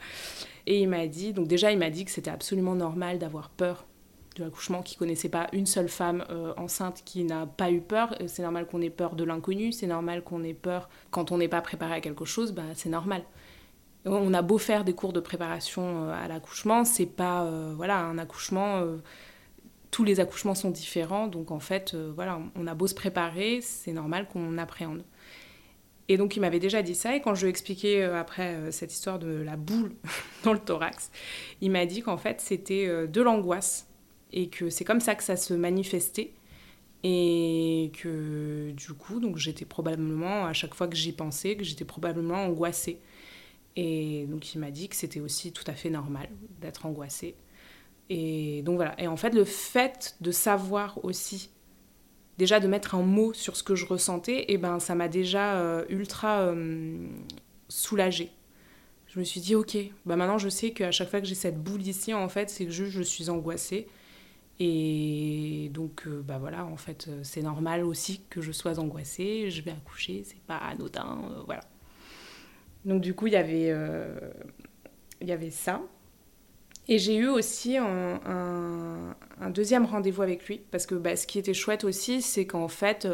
Et 0.67 0.81
il 0.81 0.89
m'a 0.89 1.07
dit, 1.07 1.33
donc 1.33 1.49
déjà, 1.49 1.73
il 1.73 1.79
m'a 1.79 1.91
dit 1.91 2.05
que 2.05 2.11
c'était 2.11 2.31
absolument 2.31 2.75
normal 2.75 3.19
d'avoir 3.19 3.51
peur 3.51 3.87
de 4.35 4.45
l'accouchement, 4.45 4.83
qu'il 4.83 4.99
connaissait 4.99 5.29
pas 5.29 5.49
une 5.53 5.67
seule 5.67 5.89
femme 5.89 6.25
euh, 6.31 6.53
enceinte 6.57 7.03
qui 7.05 7.25
n'a 7.25 7.47
pas 7.47 7.71
eu 7.71 7.81
peur. 7.81 8.15
C'est 8.27 8.43
normal 8.43 8.67
qu'on 8.67 8.81
ait 8.81 8.91
peur 8.91 9.15
de 9.15 9.25
l'inconnu, 9.25 9.73
c'est 9.73 9.87
normal 9.87 10.23
qu'on 10.23 10.43
ait 10.45 10.55
peur 10.55 10.89
quand 11.11 11.33
on 11.33 11.39
n'est 11.39 11.49
pas 11.49 11.61
préparé 11.61 11.95
à 11.95 12.01
quelque 12.01 12.25
chose, 12.25 12.53
bah, 12.53 12.63
c'est 12.75 12.89
normal. 12.89 13.23
On 14.05 14.35
a 14.35 14.43
beau 14.43 14.59
faire 14.59 14.85
des 14.85 14.95
cours 14.95 15.13
de 15.13 15.21
préparation 15.21 16.09
euh, 16.09 16.13
à 16.13 16.27
l'accouchement, 16.29 16.85
c'est 16.85 17.07
pas 17.07 17.45
euh, 17.45 17.73
voilà 17.77 17.99
un 17.99 18.19
accouchement. 18.19 18.83
tous 19.91 20.05
les 20.05 20.21
accouchements 20.21 20.55
sont 20.55 20.71
différents, 20.71 21.29
donc 21.29 21.51
en 21.51 21.61
fait, 21.61 21.95
voilà, 21.95 22.41
on 22.57 22.67
a 22.67 22.75
beau 22.75 22.87
se 22.87 22.95
préparer, 22.95 23.61
c'est 23.61 23.93
normal 23.93 24.27
qu'on 24.29 24.59
appréhende. 24.59 25.05
Et 26.09 26.17
donc 26.17 26.37
il 26.37 26.41
m'avait 26.41 26.59
déjà 26.59 26.83
dit 26.83 26.95
ça, 26.95 27.15
et 27.17 27.21
quand 27.21 27.35
je 27.35 27.43
lui 27.43 27.47
ai 27.47 27.51
expliqué 27.51 28.03
euh, 28.03 28.19
après 28.19 28.55
euh, 28.55 28.71
cette 28.71 28.93
histoire 28.93 29.19
de 29.19 29.43
la 29.43 29.57
boule 29.57 29.93
dans 30.45 30.53
le 30.53 30.59
thorax, 30.59 31.11
il 31.61 31.71
m'a 31.71 31.87
dit 31.87 32.03
qu'en 32.03 32.17
fait 32.17 32.41
c'était 32.41 32.87
euh, 32.87 33.07
de 33.07 33.23
l'angoisse, 33.23 33.89
et 34.33 34.49
que 34.49 34.71
c'est 34.71 34.85
comme 34.85 35.01
ça 35.01 35.15
que 35.15 35.23
ça 35.23 35.37
se 35.37 35.55
manifestait, 35.55 36.33
et 37.05 37.91
que 38.01 38.71
du 38.73 38.93
coup, 38.95 39.21
donc 39.21 39.37
j'étais 39.37 39.65
probablement, 39.65 40.47
à 40.47 40.53
chaque 40.53 40.75
fois 40.75 40.87
que 40.89 40.97
j'y 40.97 41.13
pensais, 41.13 41.57
que 41.57 41.65
j'étais 41.65 41.85
probablement 41.85 42.45
angoissée. 42.45 43.01
Et 43.75 44.27
donc 44.29 44.55
il 44.55 44.59
m'a 44.59 44.71
dit 44.71 44.89
que 44.89 44.97
c'était 44.97 45.21
aussi 45.21 45.53
tout 45.53 45.65
à 45.67 45.73
fait 45.73 45.91
normal 45.91 46.29
d'être 46.61 46.87
angoissée. 46.87 47.35
Et 48.11 48.63
donc 48.63 48.77
voilà. 48.77 49.01
Et 49.01 49.09
en 49.09 49.17
fait, 49.17 49.35
le 49.35 49.45
fait 49.45 50.17
de 50.21 50.31
savoir 50.31 51.05
aussi 51.05 51.51
déjà 52.39 52.61
de 52.61 52.69
mettre 52.69 52.95
un 52.95 53.03
mot 53.03 53.33
sur 53.33 53.57
ce 53.57 53.63
que 53.63 53.75
je 53.75 53.87
ressentais, 53.87 54.41
et 54.41 54.55
eh 54.55 54.59
ben 54.59 54.79
ça 54.79 54.95
m'a 54.95 55.09
déjà 55.09 55.57
euh, 55.57 55.85
ultra 55.89 56.41
euh, 56.41 57.07
soulagée. 57.69 58.31
Je 59.07 59.19
me 59.19 59.25
suis 59.25 59.41
dit, 59.41 59.55
ok, 59.55 59.77
bah 60.07 60.17
maintenant 60.17 60.39
je 60.39 60.49
sais 60.49 60.71
qu'à 60.71 60.91
chaque 60.91 61.11
fois 61.11 61.21
que 61.21 61.27
j'ai 61.27 61.35
cette 61.35 61.63
boule 61.63 61.87
ici, 61.87 62.15
en 62.15 62.29
fait, 62.29 62.49
c'est 62.49 62.65
que 62.65 62.71
je, 62.71 62.87
je 62.87 63.03
suis 63.03 63.29
angoissée. 63.29 63.87
Et 64.61 65.71
donc, 65.73 66.07
euh, 66.07 66.23
bah 66.23 66.39
voilà, 66.39 66.65
en 66.65 66.77
fait, 66.77 67.11
c'est 67.23 67.43
normal 67.43 67.85
aussi 67.85 68.23
que 68.31 68.41
je 68.41 68.53
sois 68.53 68.79
angoissée. 68.79 69.51
Je 69.51 69.63
vais 69.63 69.73
accoucher, 69.73 70.23
c'est 70.25 70.43
pas 70.43 70.57
anodin, 70.57 71.21
voilà. 71.47 71.63
Donc, 72.85 73.01
du 73.01 73.15
coup, 73.15 73.27
il 73.27 73.33
y 73.33 73.37
avait, 73.37 73.73
y 75.21 75.33
avait 75.33 75.51
ça. 75.51 75.83
Et 76.89 76.99
j'ai 76.99 77.17
eu 77.17 77.29
aussi 77.29 77.77
un, 77.77 79.15
deuxième 79.51 79.85
rendez-vous 79.85 80.23
avec 80.23 80.47
lui, 80.47 80.61
parce 80.71 80.87
que 80.87 80.95
bah, 80.95 81.17
ce 81.17 81.27
qui 81.27 81.39
était 81.39 81.55
chouette 81.55 81.85
aussi, 81.85 82.23
c'est 82.23 82.47
qu'en 82.47 82.69
fait, 82.69 83.07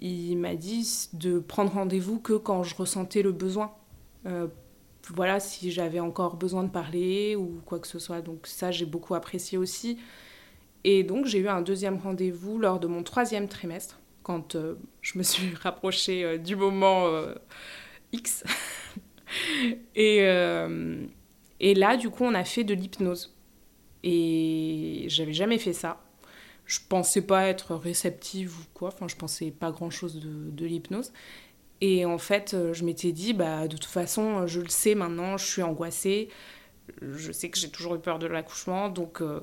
il 0.00 0.36
m'a 0.36 0.54
dit 0.54 1.08
de 1.12 1.38
prendre 1.38 1.72
rendez-vous 1.72 2.18
que 2.18 2.32
quand 2.32 2.62
je 2.62 2.74
ressentais 2.74 3.22
le 3.22 3.32
besoin. 3.32 3.72
Euh, 4.26 4.48
voilà, 5.08 5.40
si 5.40 5.70
j'avais 5.70 6.00
encore 6.00 6.36
besoin 6.36 6.62
de 6.62 6.70
parler 6.70 7.36
ou 7.36 7.60
quoi 7.66 7.78
que 7.78 7.86
ce 7.86 7.98
soit. 7.98 8.22
Donc 8.22 8.46
ça, 8.46 8.70
j'ai 8.70 8.86
beaucoup 8.86 9.14
apprécié 9.14 9.58
aussi. 9.58 9.98
Et 10.84 11.02
donc, 11.04 11.26
j'ai 11.26 11.38
eu 11.38 11.48
un 11.48 11.62
deuxième 11.62 11.98
rendez-vous 11.98 12.58
lors 12.58 12.80
de 12.80 12.86
mon 12.86 13.02
troisième 13.02 13.48
trimestre, 13.48 14.00
quand 14.22 14.54
euh, 14.54 14.74
je 15.02 15.18
me 15.18 15.22
suis 15.22 15.54
rapprochée 15.62 16.24
euh, 16.24 16.38
du 16.38 16.56
moment 16.56 17.08
X. 18.12 18.44
et 19.94 20.24
là, 21.60 21.96
du 21.96 22.10
coup, 22.10 22.24
on 22.24 22.34
a 22.34 22.44
fait 22.44 22.64
de 22.64 22.74
l'hypnose. 22.74 23.36
Et 24.02 25.04
j'avais 25.08 25.34
jamais 25.34 25.58
fait 25.58 25.74
ça. 25.74 26.00
Je 26.64 26.78
pensais 26.88 27.22
pas 27.22 27.48
être 27.48 27.74
réceptive 27.74 28.56
ou 28.58 28.62
quoi. 28.72 28.88
Enfin, 28.88 29.08
je 29.08 29.16
pensais 29.16 29.50
pas 29.50 29.70
grand 29.70 29.90
chose 29.90 30.20
de, 30.20 30.50
de 30.50 30.66
l'hypnose. 30.66 31.12
Et 31.80 32.04
en 32.04 32.18
fait, 32.18 32.54
euh, 32.54 32.72
je 32.72 32.84
m'étais 32.84 33.12
dit, 33.12 33.32
bah, 33.32 33.66
de 33.66 33.76
toute 33.76 33.90
façon, 33.90 34.46
je 34.46 34.60
le 34.60 34.68
sais 34.68 34.94
maintenant, 34.94 35.36
je 35.36 35.46
suis 35.46 35.62
angoissée. 35.62 36.28
Je 37.00 37.32
sais 37.32 37.50
que 37.50 37.58
j'ai 37.58 37.70
toujours 37.70 37.94
eu 37.94 38.00
peur 38.00 38.18
de 38.18 38.26
l'accouchement. 38.26 38.88
Donc, 38.88 39.22
euh, 39.22 39.40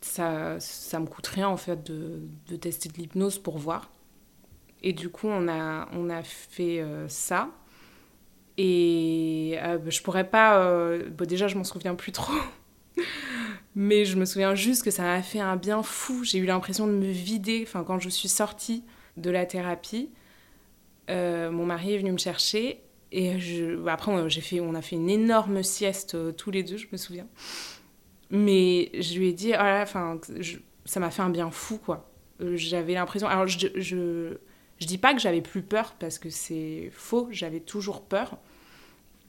ça, 0.00 0.58
ça 0.60 1.00
me 1.00 1.06
coûte 1.06 1.26
rien, 1.26 1.48
en 1.48 1.56
fait, 1.56 1.82
de, 1.84 2.20
de 2.48 2.56
tester 2.56 2.88
de 2.88 2.94
l'hypnose 2.94 3.38
pour 3.38 3.58
voir. 3.58 3.90
Et 4.82 4.92
du 4.92 5.08
coup, 5.08 5.28
on 5.28 5.48
a, 5.48 5.88
on 5.92 6.08
a 6.08 6.22
fait 6.22 6.80
euh, 6.80 7.08
ça. 7.08 7.50
Et 8.56 9.56
euh, 9.62 9.78
bah, 9.78 9.90
je 9.90 10.02
pourrais 10.02 10.28
pas. 10.28 10.58
Euh, 10.58 11.08
déjà, 11.10 11.48
je 11.48 11.56
m'en 11.56 11.64
souviens 11.64 11.94
plus 11.94 12.12
trop. 12.12 12.32
Mais 13.74 14.04
je 14.04 14.16
me 14.16 14.24
souviens 14.24 14.54
juste 14.54 14.82
que 14.82 14.90
ça 14.90 15.02
m'a 15.02 15.22
fait 15.22 15.40
un 15.40 15.56
bien 15.56 15.82
fou. 15.82 16.24
J'ai 16.24 16.38
eu 16.38 16.46
l'impression 16.46 16.86
de 16.86 16.92
me 16.92 17.10
vider. 17.10 17.64
Enfin, 17.66 17.84
quand 17.84 18.00
je 18.00 18.08
suis 18.08 18.28
sortie 18.28 18.84
de 19.16 19.30
la 19.30 19.46
thérapie, 19.46 20.10
euh, 21.10 21.50
mon 21.50 21.66
mari 21.66 21.94
est 21.94 21.98
venu 21.98 22.12
me 22.12 22.18
chercher. 22.18 22.82
Et 23.10 23.32
après, 23.86 24.28
j'ai 24.28 24.40
fait... 24.40 24.60
on 24.60 24.74
a 24.74 24.82
fait 24.82 24.96
une 24.96 25.08
énorme 25.08 25.62
sieste 25.62 26.16
tous 26.36 26.50
les 26.50 26.62
deux, 26.62 26.76
je 26.76 26.88
me 26.92 26.98
souviens. 26.98 27.26
Mais 28.30 28.90
je 29.00 29.18
lui 29.18 29.28
ai 29.28 29.32
dit, 29.32 29.54
ah 29.54 29.80
enfin, 29.82 30.20
ça 30.84 31.00
m'a 31.00 31.10
fait 31.10 31.22
un 31.22 31.30
bien 31.30 31.50
fou, 31.50 31.78
quoi. 31.78 32.10
J'avais 32.40 32.94
l'impression. 32.94 33.26
Alors, 33.26 33.46
je, 33.46 33.68
je, 33.76 34.36
je 34.78 34.86
dis 34.86 34.98
pas 34.98 35.14
que 35.14 35.20
j'avais 35.20 35.40
plus 35.40 35.62
peur 35.62 35.94
parce 35.98 36.18
que 36.18 36.30
c'est 36.30 36.90
faux, 36.92 37.28
j'avais 37.30 37.60
toujours 37.60 38.02
peur. 38.02 38.38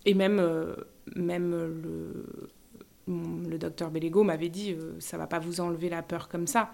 Et 0.05 0.13
même, 0.13 0.39
euh, 0.39 0.75
même 1.15 1.51
le, 1.51 2.25
le 3.07 3.57
docteur 3.57 3.89
Bellego 3.89 4.23
m'avait 4.23 4.49
dit 4.49 4.73
euh, 4.73 4.93
ça 4.99 5.17
va 5.17 5.27
pas 5.27 5.39
vous 5.39 5.59
enlever 5.59 5.89
la 5.89 6.01
peur 6.03 6.29
comme 6.29 6.47
ça. 6.47 6.71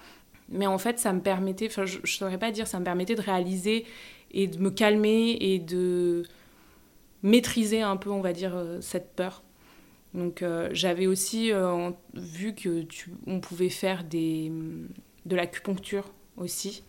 Mais 0.49 0.67
en 0.67 0.77
fait, 0.77 0.99
ça 0.99 1.11
me 1.13 1.21
permettait, 1.21 1.67
enfin, 1.67 1.85
je 1.85 1.99
ne 1.99 2.05
saurais 2.05 2.37
pas 2.37 2.51
dire, 2.51 2.67
ça 2.67 2.79
me 2.79 2.85
permettait 2.85 3.15
de 3.15 3.21
réaliser 3.21 3.85
et 4.31 4.47
de 4.47 4.59
me 4.59 4.69
calmer 4.69 5.37
et 5.39 5.59
de 5.59 6.23
maîtriser 7.23 7.81
un 7.81 7.97
peu, 7.97 8.11
on 8.11 8.21
va 8.21 8.33
dire, 8.33 8.55
euh, 8.55 8.79
cette 8.81 9.15
peur. 9.15 9.41
Donc 10.15 10.43
j'avais 10.71 11.07
aussi 11.07 11.51
vu 12.13 12.55
que 12.55 12.85
on 13.27 13.39
pouvait 13.39 13.69
faire 13.69 14.03
des, 14.03 14.51
de 15.25 15.35
l'acupuncture 15.35 16.09
aussi. 16.37 16.83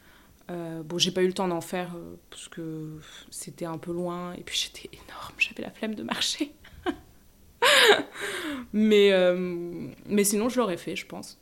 Euh, 0.50 0.82
bon, 0.82 0.96
j'ai 0.98 1.10
pas 1.10 1.22
eu 1.22 1.26
le 1.26 1.32
temps 1.32 1.48
d'en 1.48 1.60
faire 1.60 1.96
euh, 1.96 2.14
parce 2.30 2.48
que 2.48 3.00
c'était 3.30 3.64
un 3.64 3.78
peu 3.78 3.92
loin 3.92 4.32
et 4.34 4.42
puis 4.42 4.56
j'étais 4.62 4.88
énorme, 4.92 5.34
j'avais 5.38 5.62
la 5.62 5.70
flemme 5.70 5.94
de 5.94 6.02
marcher. 6.02 6.52
mais, 8.72 9.12
euh, 9.12 9.88
mais 10.06 10.24
sinon, 10.24 10.48
je 10.48 10.58
l'aurais 10.58 10.76
fait, 10.76 10.94
je 10.94 11.06
pense. 11.06 11.38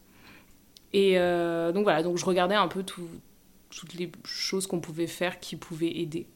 Et 0.92 1.16
donc 1.16 1.82
voilà, 1.82 2.04
donc 2.04 2.18
je 2.18 2.24
regardais 2.24 2.54
un 2.54 2.68
peu 2.68 2.84
toutes 2.84 3.94
les 3.94 4.12
choses 4.22 4.68
qu'on 4.68 4.78
pouvait 4.78 5.08
faire 5.08 5.40
qui 5.40 5.56
pouvaient 5.56 5.90
aider. 5.90 6.28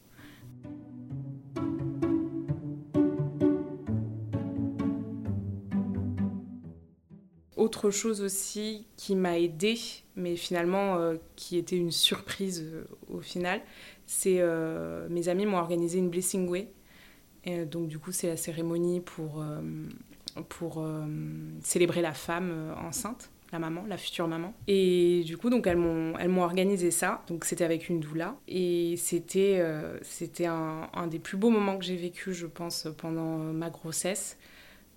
Autre 7.59 7.91
chose 7.91 8.21
aussi 8.21 8.87
qui 8.95 9.17
m'a 9.17 9.37
aidée, 9.37 9.77
mais 10.15 10.37
finalement 10.37 10.95
euh, 10.95 11.17
qui 11.35 11.57
était 11.57 11.75
une 11.75 11.91
surprise 11.91 12.63
euh, 12.63 12.85
au 13.09 13.19
final, 13.19 13.59
c'est 14.05 14.37
euh, 14.39 15.09
mes 15.09 15.27
amis 15.27 15.45
m'ont 15.45 15.57
organisé 15.57 15.99
une 15.99 16.09
Blessing 16.09 16.47
Way. 16.47 16.71
Et 17.43 17.65
donc 17.65 17.89
du 17.89 17.99
coup, 17.99 18.13
c'est 18.13 18.27
la 18.27 18.37
cérémonie 18.37 19.01
pour, 19.01 19.43
pour 20.47 20.85
célébrer 21.63 22.01
la 22.01 22.13
femme 22.13 22.75
enceinte 22.77 23.29
la 23.51 23.59
maman, 23.59 23.85
la 23.87 23.97
future 23.97 24.27
maman. 24.27 24.53
Et 24.67 25.23
du 25.25 25.37
coup, 25.37 25.49
donc 25.49 25.65
elles 25.65 25.77
m'ont, 25.77 26.17
elles 26.17 26.29
m'ont 26.29 26.43
organisé 26.43 26.91
ça. 26.91 27.23
Donc 27.27 27.45
c'était 27.45 27.63
avec 27.63 27.89
une 27.89 28.01
doula. 28.01 28.35
Et 28.47 28.95
c'était, 28.97 29.63
c'était 30.01 30.45
un, 30.45 31.07
des 31.09 31.19
plus 31.19 31.37
beaux 31.37 31.49
moments 31.49 31.77
que 31.77 31.85
j'ai 31.85 31.95
vécu, 31.95 32.33
je 32.33 32.45
pense, 32.45 32.87
pendant 32.97 33.37
ma 33.37 33.69
grossesse 33.69 34.37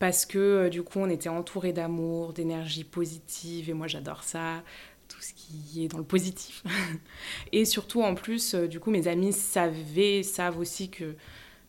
parce 0.03 0.27
que 0.27 0.39
euh, 0.39 0.69
du 0.69 0.83
coup 0.83 0.99
on 0.99 1.09
était 1.09 1.29
entouré 1.29 1.73
d'amour, 1.73 2.33
d'énergie 2.33 2.83
positive 2.83 3.71
et 3.71 3.73
moi 3.73 3.87
j'adore 3.87 4.25
ça, 4.25 4.65
tout 5.07 5.21
ce 5.21 5.33
qui 5.33 5.85
est 5.85 5.87
dans 5.87 5.99
le 5.99 6.03
positif. 6.03 6.65
et 7.53 7.65
surtout 7.65 8.03
en 8.03 8.17
plus, 8.17 8.55
euh, 8.55 8.67
du 8.67 8.81
coup 8.81 8.91
mes 8.91 9.07
amis 9.07 9.33
savaient, 9.33 10.25
savent 10.25 10.59
aussi 10.59 10.91
que 10.91 11.15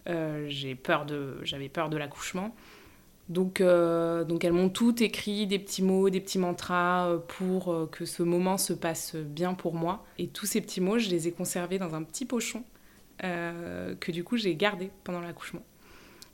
euh, 0.10 0.48
j'ai 0.50 0.74
peur 0.74 1.06
de, 1.06 1.38
j'avais 1.44 1.70
peur 1.70 1.92
de 1.92 1.98
l'accouchement. 1.98 2.56
Donc, 3.30 3.62
donc 3.62 4.44
elles 4.44 4.52
m'ont 4.52 4.70
toutes 4.70 5.02
écrit 5.02 5.46
des 5.46 5.60
petits 5.60 5.84
mots, 5.84 6.10
des 6.10 6.20
petits 6.20 6.40
mantras 6.40 7.20
pour 7.28 7.88
que 7.90 8.04
ce 8.04 8.22
moment 8.22 8.58
se 8.58 8.74
passe 8.74 9.16
bien 9.16 9.54
pour 9.54 9.76
moi. 9.76 10.04
Et 10.18 10.28
tous 10.28 10.46
ces 10.46 10.60
petits 10.60 10.82
mots, 10.82 10.98
je 10.98 11.10
les 11.10 11.28
ai 11.28 11.32
conservés 11.32 11.78
dans 11.80 11.96
un 11.96 12.04
petit 12.04 12.26
pochon 12.26 12.64
que 13.20 14.12
du 14.12 14.26
coup 14.26 14.36
j'ai 14.36 14.56
gardé 14.56 14.92
pendant 15.06 15.22
l'accouchement. 15.22 15.64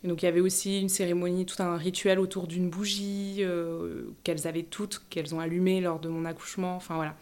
Donc 0.03 0.21
il 0.21 0.25
y 0.25 0.29
avait 0.29 0.39
aussi 0.39 0.79
une 0.79 0.89
cérémonie, 0.89 1.45
tout 1.45 1.61
un 1.61 1.75
rituel 1.75 2.19
autour 2.19 2.47
d'une 2.47 2.69
bougie 2.69 3.37
euh, 3.39 4.11
qu'elles 4.23 4.47
avaient 4.47 4.63
toutes, 4.63 5.03
qu'elles 5.09 5.35
ont 5.35 5.39
allumé 5.39 5.81
lors 5.81 5.99
de 5.99 6.07
mon 6.07 6.25
accouchement. 6.25 6.75
Enfin 6.75 6.95
voilà. 6.95 7.17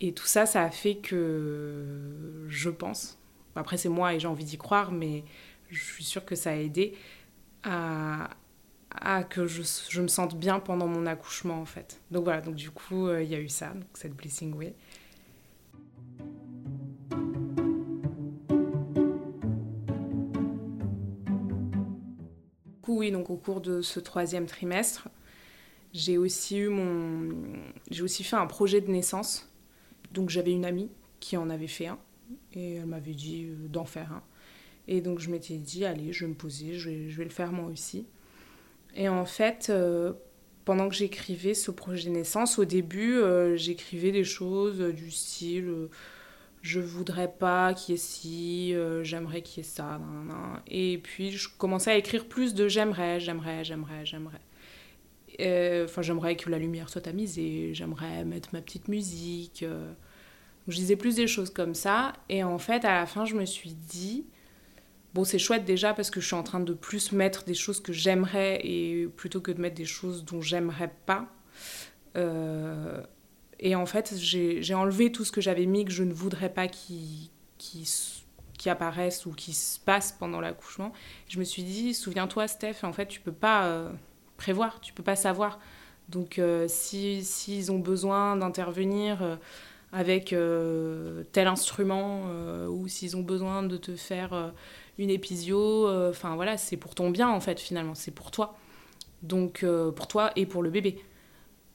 Et 0.00 0.12
tout 0.12 0.26
ça, 0.26 0.46
ça 0.46 0.62
a 0.64 0.70
fait 0.70 0.96
que 0.96 2.44
je 2.48 2.70
pense, 2.70 3.18
après 3.54 3.76
c'est 3.76 3.88
moi 3.88 4.14
et 4.14 4.20
j'ai 4.20 4.26
envie 4.26 4.44
d'y 4.44 4.58
croire, 4.58 4.90
mais 4.90 5.22
je 5.70 5.80
suis 5.80 6.02
sûre 6.02 6.24
que 6.24 6.34
ça 6.34 6.50
a 6.50 6.54
aidé 6.54 6.94
à, 7.62 8.28
que 9.30 9.46
je, 9.46 10.00
me 10.00 10.08
sente 10.08 10.36
bien 10.36 10.58
pendant 10.58 10.88
mon 10.88 11.06
accouchement 11.06 11.60
en 11.60 11.64
fait. 11.64 12.00
Donc 12.10 12.24
voilà, 12.24 12.40
donc 12.40 12.56
du 12.56 12.70
coup 12.70 13.06
euh, 13.06 13.22
il 13.22 13.30
y 13.30 13.36
a 13.36 13.40
eu 13.40 13.48
ça, 13.48 13.72
cette 13.94 14.14
Blessing 14.14 14.52
Way. 14.54 14.74
Oui, 22.88 23.10
donc 23.10 23.30
au 23.30 23.36
cours 23.36 23.60
de 23.60 23.82
ce 23.82 24.00
troisième 24.00 24.46
trimestre, 24.46 25.08
j'ai 25.92 26.18
aussi 26.18 26.58
eu 26.58 26.68
mon, 26.68 27.28
j'ai 27.90 28.02
aussi 28.02 28.24
fait 28.24 28.36
un 28.36 28.46
projet 28.46 28.80
de 28.80 28.90
naissance. 28.90 29.48
Donc 30.12 30.30
j'avais 30.30 30.52
une 30.52 30.64
amie 30.64 30.90
qui 31.20 31.36
en 31.36 31.50
avait 31.50 31.66
fait 31.66 31.86
un 31.86 31.98
et 32.54 32.74
elle 32.76 32.86
m'avait 32.86 33.14
dit 33.14 33.46
euh, 33.46 33.68
d'en 33.68 33.84
faire 33.84 34.12
un. 34.12 34.22
Et 34.88 35.00
donc 35.00 35.20
je 35.20 35.30
m'étais 35.30 35.56
dit 35.56 35.84
allez, 35.84 36.12
je 36.12 36.24
vais 36.24 36.30
me 36.30 36.36
poser, 36.36 36.74
je 36.74 36.90
vais, 36.90 37.24
le 37.24 37.30
faire 37.30 37.52
moi 37.52 37.66
aussi. 37.70 38.06
Et 38.94 39.08
en 39.08 39.24
fait, 39.24 39.68
euh, 39.70 40.12
pendant 40.64 40.88
que 40.88 40.94
j'écrivais 40.94 41.54
ce 41.54 41.70
projet 41.70 42.10
de 42.10 42.14
naissance, 42.14 42.58
au 42.58 42.64
début, 42.64 43.16
euh, 43.16 43.56
j'écrivais 43.56 44.12
des 44.12 44.24
choses 44.24 44.80
du 44.80 45.10
style 45.10 45.88
je 46.62 46.78
voudrais 46.78 47.28
pas 47.28 47.74
qu'il 47.74 47.92
y 47.92 47.94
ait 47.96 48.00
ci, 48.00 48.74
euh, 48.74 49.02
j'aimerais 49.02 49.42
qu'il 49.42 49.62
y 49.62 49.66
ait 49.66 49.68
ça. 49.68 50.00
Et 50.68 50.98
puis 51.02 51.32
je 51.32 51.48
commençais 51.58 51.90
à 51.90 51.96
écrire 51.96 52.26
plus 52.26 52.54
de 52.54 52.68
j'aimerais, 52.68 53.18
j'aimerais, 53.18 53.64
j'aimerais, 53.64 54.06
j'aimerais. 54.06 54.40
Euh, 55.40 55.86
enfin, 55.86 56.02
j'aimerais 56.02 56.36
que 56.36 56.48
la 56.50 56.58
lumière 56.58 56.88
soit 56.88 57.00
tamisée, 57.02 57.74
j'aimerais 57.74 58.24
mettre 58.24 58.50
ma 58.52 58.60
petite 58.62 58.86
musique. 58.88 59.64
Euh. 59.64 59.92
je 60.68 60.76
disais 60.76 60.96
plus 60.96 61.16
des 61.16 61.26
choses 61.26 61.50
comme 61.50 61.74
ça. 61.74 62.12
Et 62.28 62.44
en 62.44 62.58
fait, 62.58 62.84
à 62.84 62.94
la 63.00 63.06
fin, 63.06 63.24
je 63.24 63.34
me 63.34 63.44
suis 63.44 63.72
dit, 63.72 64.26
bon, 65.14 65.24
c'est 65.24 65.38
chouette 65.40 65.64
déjà 65.64 65.94
parce 65.94 66.10
que 66.10 66.20
je 66.20 66.26
suis 66.26 66.36
en 66.36 66.44
train 66.44 66.60
de 66.60 66.74
plus 66.74 67.10
mettre 67.12 67.44
des 67.44 67.54
choses 67.54 67.80
que 67.80 67.92
j'aimerais 67.92 68.60
et 68.64 69.08
plutôt 69.16 69.40
que 69.40 69.50
de 69.50 69.60
mettre 69.60 69.76
des 69.76 69.84
choses 69.84 70.24
dont 70.24 70.40
j'aimerais 70.40 70.92
pas. 71.06 71.28
Et 73.64 73.76
en 73.76 73.86
fait, 73.86 74.14
j'ai 74.18 74.74
enlevé 74.74 75.12
tout 75.12 75.24
ce 75.24 75.30
que 75.30 75.40
j'avais 75.40 75.66
mis 75.66 75.84
que 75.84 75.92
je 75.92 76.02
ne 76.02 76.12
voudrais 76.12 76.52
pas 76.52 76.66
qui, 76.66 77.30
qui, 77.58 78.68
apparaisse 78.68 79.24
ou 79.24 79.30
qui 79.30 79.52
se 79.52 79.78
passe 79.78 80.10
pendant 80.12 80.40
l'accouchement. 80.40 80.92
Je 81.28 81.38
me 81.38 81.44
suis 81.44 81.62
dit, 81.62 81.94
souviens-toi, 81.94 82.48
Steph, 82.48 82.82
en 82.82 82.92
fait, 82.92 83.06
tu 83.06 83.20
peux 83.20 83.32
pas 83.32 83.66
euh, 83.66 83.90
prévoir, 84.36 84.80
tu 84.80 84.92
peux 84.92 85.04
pas 85.04 85.14
savoir. 85.14 85.60
Donc, 86.08 86.40
euh, 86.40 86.66
s'ils 86.66 87.24
si, 87.24 87.64
ont 87.70 87.78
besoin 87.78 88.36
d'intervenir 88.36 89.22
euh, 89.22 89.36
avec 89.92 90.34
tel 91.32 91.46
instrument 91.46 92.24
ou 92.68 92.88
s'ils 92.88 93.16
ont 93.16 93.22
besoin 93.22 93.62
de 93.62 93.76
te 93.76 93.94
faire 93.94 94.52
une 94.96 95.10
épisio, 95.10 95.86
enfin 96.08 96.34
voilà, 96.34 96.56
c'est 96.56 96.78
pour 96.78 96.94
ton 96.94 97.10
bien, 97.10 97.28
en 97.28 97.40
fait, 97.40 97.60
finalement, 97.60 97.94
c'est 97.94 98.10
pour 98.10 98.30
toi. 98.30 98.56
Donc, 99.22 99.66
pour 99.94 100.08
toi 100.08 100.32
et 100.34 100.46
pour 100.46 100.62
le 100.62 100.70
bébé. 100.70 100.98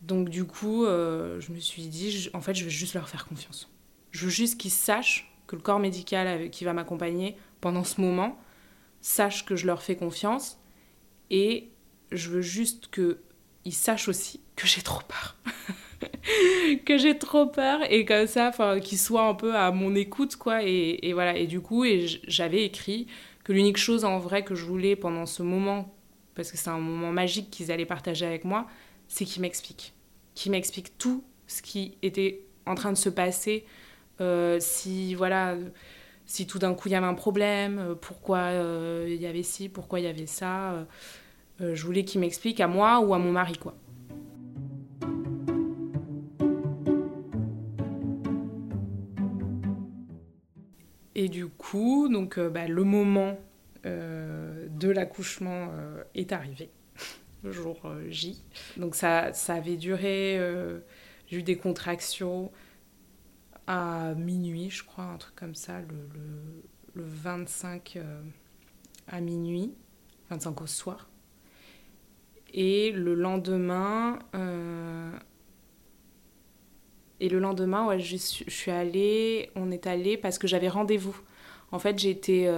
Donc 0.01 0.29
du 0.29 0.45
coup, 0.45 0.85
euh, 0.85 1.39
je 1.39 1.51
me 1.51 1.59
suis 1.59 1.87
dit, 1.87 2.29
en 2.33 2.41
fait, 2.41 2.53
je 2.53 2.63
vais 2.63 2.69
juste 2.69 2.93
leur 2.93 3.09
faire 3.09 3.27
confiance. 3.27 3.69
Je 4.11 4.25
veux 4.25 4.31
juste 4.31 4.59
qu'ils 4.59 4.71
sachent 4.71 5.31
que 5.47 5.55
le 5.55 5.61
corps 5.61 5.79
médical 5.79 6.49
qui 6.49 6.65
va 6.65 6.73
m'accompagner 6.73 7.35
pendant 7.61 7.83
ce 7.83 8.01
moment 8.01 8.37
sache 9.01 9.45
que 9.45 9.55
je 9.55 9.65
leur 9.65 9.81
fais 9.81 9.95
confiance 9.95 10.59
et 11.29 11.69
je 12.11 12.29
veux 12.29 12.41
juste 12.41 12.89
qu'ils 12.91 13.73
sachent 13.73 14.07
aussi 14.07 14.41
que 14.55 14.67
j'ai 14.67 14.81
trop 14.81 15.01
peur. 15.07 15.35
que 16.85 16.97
j'ai 16.97 17.17
trop 17.17 17.47
peur 17.47 17.79
et 17.89 18.05
comme 18.05 18.27
ça, 18.27 18.51
qu'ils 18.81 18.97
soient 18.97 19.27
un 19.27 19.33
peu 19.33 19.55
à 19.55 19.71
mon 19.71 19.95
écoute, 19.95 20.35
quoi. 20.35 20.63
Et, 20.63 20.99
et 21.07 21.13
voilà, 21.13 21.37
et 21.37 21.47
du 21.47 21.61
coup, 21.61 21.85
j'avais 22.27 22.63
écrit 22.63 23.07
que 23.43 23.53
l'unique 23.53 23.77
chose 23.77 24.03
en 24.05 24.19
vrai 24.19 24.43
que 24.43 24.55
je 24.55 24.65
voulais 24.65 24.95
pendant 24.95 25.25
ce 25.25 25.41
moment, 25.41 25.93
parce 26.35 26.51
que 26.51 26.57
c'est 26.57 26.69
un 26.69 26.79
moment 26.79 27.11
magique 27.11 27.49
qu'ils 27.49 27.71
allaient 27.71 27.85
partager 27.85 28.25
avec 28.25 28.43
moi, 28.43 28.67
c'est 29.07 29.25
qu'il 29.25 29.41
m'explique. 29.41 29.93
Qu'il 30.35 30.51
m'explique 30.51 30.97
tout 30.97 31.23
ce 31.47 31.61
qui 31.61 31.97
était 32.01 32.41
en 32.65 32.75
train 32.75 32.91
de 32.91 32.97
se 32.97 33.09
passer. 33.09 33.65
Euh, 34.21 34.57
si, 34.59 35.15
voilà, 35.15 35.55
si 36.25 36.47
tout 36.47 36.59
d'un 36.59 36.73
coup 36.73 36.89
il 36.89 36.91
y 36.91 36.95
avait 36.95 37.05
un 37.05 37.13
problème, 37.13 37.79
euh, 37.79 37.95
pourquoi 37.95 38.39
euh, 38.39 39.05
il 39.07 39.21
y 39.21 39.27
avait 39.27 39.43
ci, 39.43 39.69
pourquoi 39.69 39.99
il 39.99 40.03
y 40.03 40.07
avait 40.07 40.25
ça. 40.25 40.85
je 41.59 41.83
voulais 41.83 42.03
qu'il 42.03 42.21
m'explique 42.21 42.59
à 42.59 42.67
moi 42.67 42.99
ou 42.99 43.13
à 43.13 43.19
mon 43.19 43.31
mari, 43.31 43.57
quoi. 43.57 43.75
Et 51.15 51.29
du 51.29 51.47
coup, 51.47 52.09
donc, 52.09 52.39
bah, 52.39 52.67
le 52.67 52.83
moment 52.83 53.39
de 53.83 54.89
l'accouchement 54.89 55.69
est 56.13 56.31
arrivé 56.33 56.69
le 57.47 57.53
jour 57.53 57.79
euh, 57.85 58.09
J. 58.09 58.43
Donc 58.75 58.95
ça, 58.95 59.33
ça 59.33 59.55
avait 59.55 59.77
duré, 59.77 60.37
euh, 60.37 60.79
j'ai 61.27 61.37
eu 61.37 61.43
des 61.43 61.57
contractions 61.57 62.51
à 63.65 64.13
minuit, 64.15 64.69
je 64.69 64.83
crois, 64.83 65.05
un 65.05 65.17
truc 65.17 65.35
comme 65.35 65.55
ça, 65.55 65.79
le, 65.81 66.09
le, 66.93 67.03
25 67.03 67.95
euh, 67.97 68.21
à 69.07 69.21
minuit, 69.21 69.73
25 70.29 70.61
au 70.61 70.67
soir. 70.67 71.09
Et 72.53 72.91
le 72.91 73.13
lendemain, 73.13 74.19
et 77.19 77.27
le 77.29 77.39
lendemain, 77.39 77.97
je, 77.97 78.15
suis 78.15 78.71
allée, 78.71 79.51
on 79.55 79.69
est 79.69 79.85
allé 79.85 80.17
parce 80.17 80.39
que 80.39 80.47
j'avais 80.47 80.69
rendez-vous. 80.69 81.19
En 81.71 81.77
fait, 81.77 81.99
j'étais, 81.99 82.49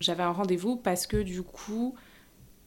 j'avais 0.00 0.22
un 0.22 0.32
rendez-vous 0.32 0.76
parce 0.76 1.06
que 1.06 1.18
du 1.18 1.42
coup, 1.42 1.94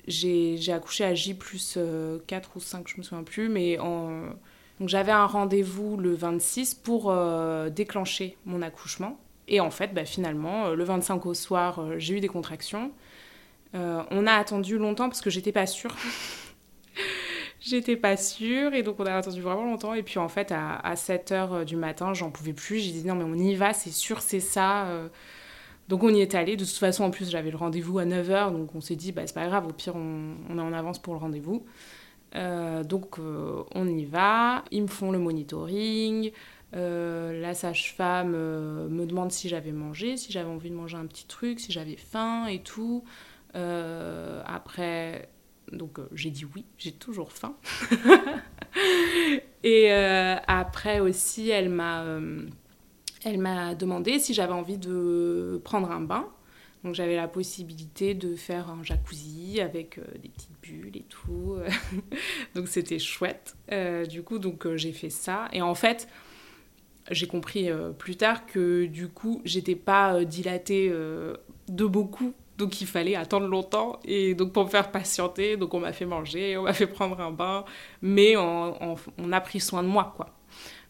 j'ai 0.07 0.73
accouché 0.73 1.03
à 1.03 1.13
J 1.13 1.33
plus 1.33 1.73
4 1.73 1.79
euh, 1.79 2.19
ou 2.55 2.59
5, 2.59 2.87
je 2.87 2.97
me 2.97 3.03
souviens 3.03 3.23
plus, 3.23 3.49
mais 3.49 3.77
donc 3.77 4.87
j'avais 4.87 5.11
un 5.11 5.25
rendez-vous 5.25 5.97
le 5.97 6.13
26 6.13 6.75
pour 6.75 7.11
euh, 7.11 7.69
déclencher 7.69 8.37
mon 8.45 8.61
accouchement. 8.61 9.19
Et 9.47 9.59
en 9.59 9.71
fait, 9.71 9.93
bah, 9.93 10.05
finalement, 10.05 10.67
euh, 10.67 10.75
le 10.75 10.83
25 10.83 11.25
au 11.25 11.33
soir, 11.33 11.83
j'ai 11.97 12.15
eu 12.15 12.19
des 12.19 12.27
contractions. 12.27 12.91
on 13.73 14.27
a 14.27 14.33
attendu 14.33 14.77
longtemps 14.77 15.09
parce 15.09 15.21
que 15.21 15.29
j'étais 15.29 15.51
pas 15.51 15.67
sûre. 15.67 15.95
j'étais 17.59 17.97
pas 17.97 18.15
sûre 18.15 18.73
et 18.73 18.83
donc 18.83 18.99
on 18.99 19.05
a 19.05 19.13
attendu 19.15 19.41
vraiment 19.41 19.65
longtemps. 19.65 19.93
Et 19.93 20.03
puis 20.03 20.19
en 20.19 20.29
fait, 20.29 20.51
à, 20.51 20.77
à 20.77 20.95
7 20.95 21.31
h 21.31 21.65
du 21.65 21.75
matin, 21.75 22.13
j'en 22.13 22.31
pouvais 22.31 22.53
plus. 22.53 22.79
J'ai 22.79 22.91
dit 22.91 23.05
non, 23.05 23.15
mais 23.15 23.25
on 23.25 23.35
y 23.35 23.55
va, 23.55 23.73
c'est 23.73 23.91
sûr, 23.91 24.21
c'est 24.21 24.39
ça. 24.39 24.87
Donc 25.89 26.03
on 26.03 26.13
y 26.13 26.21
est 26.21 26.35
allé. 26.35 26.55
De 26.55 26.63
toute 26.63 26.75
façon, 26.75 27.03
en 27.03 27.09
plus, 27.09 27.29
j'avais 27.31 27.49
le 27.49 27.57
rendez-vous 27.57 27.97
à 27.97 28.05
9h, 28.05 28.53
donc 28.53 28.75
on 28.75 28.79
s'est 28.79 28.95
dit, 28.95 29.11
bah, 29.11 29.23
c'est 29.25 29.33
pas 29.33 29.47
grave, 29.47 29.65
au 29.67 29.73
pire, 29.73 29.95
on, 29.95 30.57
est 30.57 30.61
en 30.61 30.71
avance 30.71 30.99
pour 30.99 31.15
le 31.15 31.19
rendez-vous. 31.19 31.65
Euh, 32.35 32.83
donc 32.83 33.17
euh, 33.17 33.63
on 33.73 33.87
y 33.87 34.05
va, 34.05 34.63
ils 34.69 34.83
me 34.83 34.87
font 34.87 35.11
le 35.11 35.17
monitoring, 35.17 36.31
euh, 36.75 37.41
la 37.41 37.55
sage-femme 37.55 38.33
me 38.33 39.05
demande 39.07 39.31
si 39.31 39.49
j'avais 39.49 39.71
mangé, 39.71 40.15
si 40.15 40.31
j'avais 40.31 40.49
envie 40.49 40.69
de 40.69 40.75
manger 40.75 40.97
un 40.97 41.07
petit 41.07 41.25
truc, 41.25 41.59
si 41.59 41.71
j'avais 41.71 41.97
faim 41.97 42.45
et 42.45 42.59
tout. 42.59 43.03
après, 43.55 45.27
donc 45.71 45.99
j'ai 46.13 46.29
dit 46.29 46.45
oui, 46.53 46.65
j'ai 46.77 46.91
toujours 46.91 47.31
faim. 47.31 47.55
et 49.63 49.91
après 49.91 50.99
aussi, 50.99 51.49
elle 51.49 51.69
m'a 51.69 52.05
elle 53.23 53.37
m'a 53.37 53.75
demandé 53.75 54.19
si 54.19 54.33
j'avais 54.33 54.53
envie 54.53 54.77
de 54.77 55.61
prendre 55.63 55.91
un 55.91 56.01
bain. 56.01 56.27
Donc 56.83 56.95
j'avais 56.95 57.17
la 57.17 57.27
possibilité 57.27 58.13
de 58.13 58.37
faire 58.37 58.69
un 58.69 58.83
jacuzzi 58.83 59.59
avec 59.59 59.99
des 60.21 60.29
petites 60.29 60.61
bulles 60.61 60.95
et 60.95 61.05
tout. 61.09 61.57
donc 62.55 62.69
c'était 62.69 62.99
chouette. 62.99 63.57
du 64.09 64.23
coup, 64.23 64.39
donc 64.39 64.65
j'ai 64.75 64.93
fait 64.93 65.09
ça. 65.09 65.49
Et 65.51 65.61
en 65.61 65.75
fait, 65.75 66.07
j'ai 67.11 67.27
compris 67.27 67.69
plus 67.97 68.15
tard 68.15 68.45
que 68.45 68.85
du 68.85 69.09
coup, 69.09 69.41
j'étais 69.43 69.75
pas 69.75 70.23
dilatée 70.23 70.89
de 70.89 71.85
beaucoup 71.85 72.33
donc 72.59 72.81
il 72.81 72.87
fallait 72.87 73.15
attendre 73.15 73.47
longtemps 73.47 73.99
et 74.03 74.35
donc 74.35 74.51
pour 74.51 74.65
me 74.65 74.69
faire 74.69 74.91
patienter, 74.91 75.55
donc 75.55 75.73
on 75.73 75.79
m'a 75.79 75.93
fait 75.93 76.05
manger, 76.05 76.57
on 76.57 76.63
m'a 76.63 76.73
fait 76.73 76.87
prendre 76.87 77.19
un 77.21 77.31
bain, 77.31 77.63
mais 78.01 78.35
on, 78.35 78.97
a 79.31 79.41
pris 79.41 79.61
soin 79.61 79.81
de 79.81 79.87
moi 79.87 80.13
quoi. 80.15 80.35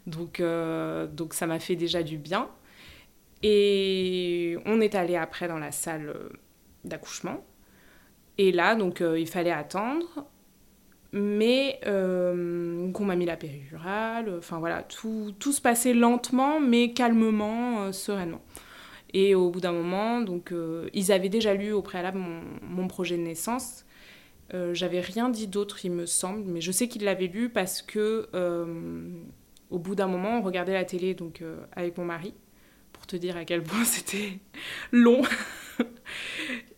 Donc, 0.07 0.39
euh, 0.39 1.07
donc 1.07 1.33
ça 1.33 1.47
m'a 1.47 1.59
fait 1.59 1.75
déjà 1.75 2.03
du 2.03 2.17
bien. 2.17 2.49
Et 3.43 4.57
on 4.65 4.81
est 4.81 4.95
allé 4.95 5.15
après 5.15 5.47
dans 5.47 5.59
la 5.59 5.71
salle 5.71 6.13
d'accouchement. 6.83 7.43
Et 8.37 8.51
là, 8.51 8.75
donc 8.75 9.01
euh, 9.01 9.19
il 9.19 9.27
fallait 9.27 9.51
attendre. 9.51 10.25
Mais 11.11 11.79
euh, 11.87 12.91
qu'on 12.91 13.05
m'a 13.05 13.15
mis 13.15 13.25
la 13.25 13.37
péridurale. 13.37 14.35
Enfin 14.37 14.59
voilà, 14.59 14.83
tout, 14.83 15.33
tout 15.39 15.51
se 15.51 15.61
passait 15.61 15.93
lentement, 15.93 16.59
mais 16.59 16.93
calmement, 16.93 17.91
sereinement. 17.91 18.41
Et 19.13 19.33
au 19.35 19.49
bout 19.49 19.59
d'un 19.59 19.71
moment, 19.71 20.21
donc, 20.21 20.51
euh, 20.51 20.89
ils 20.93 21.11
avaient 21.11 21.29
déjà 21.29 21.53
lu 21.53 21.71
au 21.71 21.81
préalable 21.81 22.19
mon, 22.61 22.87
projet 22.87 23.17
de 23.17 23.23
naissance. 23.23 23.85
Euh, 24.53 24.73
j'avais 24.73 24.99
rien 24.99 25.29
dit 25.29 25.47
d'autre, 25.47 25.83
il 25.85 25.91
me 25.91 26.05
semble, 26.05 26.43
mais 26.45 26.61
je 26.61 26.71
sais 26.71 26.87
qu'ils 26.87 27.03
l'avaient 27.03 27.27
lu 27.27 27.49
parce 27.49 27.81
que 27.81 28.29
euh, 28.33 29.09
au 29.69 29.79
bout 29.79 29.95
d'un 29.95 30.07
moment, 30.07 30.39
on 30.39 30.41
regardait 30.41 30.73
la 30.73 30.85
télé 30.85 31.13
donc 31.13 31.43
avec 31.73 31.97
mon 31.97 32.05
mari 32.05 32.33
pour 32.93 33.05
te 33.05 33.15
dire 33.15 33.37
à 33.37 33.45
quel 33.45 33.63
point 33.63 33.83
c'était 33.85 34.39
long. 34.91 35.21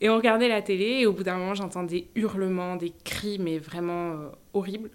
et 0.01 0.09
on 0.09 0.15
regardait 0.15 0.47
la 0.47 0.61
télé 0.61 0.99
et 1.01 1.05
au 1.05 1.13
bout 1.13 1.23
d'un 1.23 1.37
moment, 1.37 1.53
j'entendais 1.53 2.01
des 2.01 2.21
hurlements, 2.21 2.75
des 2.75 2.93
cris, 3.03 3.37
mais 3.39 3.59
vraiment 3.59 4.15
horribles. 4.53 4.91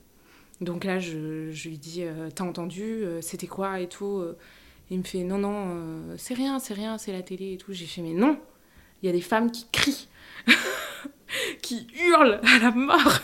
Donc 0.61 0.85
là, 0.85 0.99
je, 0.99 1.51
lui 1.69 1.79
dis, 1.79 2.05
t'as 2.35 2.45
entendu 2.45 3.05
C'était 3.21 3.47
quoi 3.47 3.81
et 3.81 3.89
tout 3.89 4.23
il 4.91 4.99
me 4.99 5.03
fait 5.03 5.25
non, 5.25 5.39
non, 5.39 5.65
euh, 5.69 6.15
c'est 6.17 6.35
rien, 6.35 6.59
c'est 6.59 6.75
rien, 6.75 6.99
c'est 6.99 7.13
la 7.13 7.23
télé 7.23 7.55
et 7.55 7.57
tout. 7.57 7.73
J'ai 7.73 7.87
fait 7.87 8.03
mais 8.03 8.13
non, 8.13 8.39
il 9.03 9.07
y 9.07 9.09
a 9.09 9.13
des 9.13 9.21
femmes 9.21 9.51
qui 9.51 9.67
crient, 9.73 10.09
qui 11.63 11.87
hurlent 11.99 12.41
à 12.43 12.59
la 12.59 12.71
mort. 12.71 13.21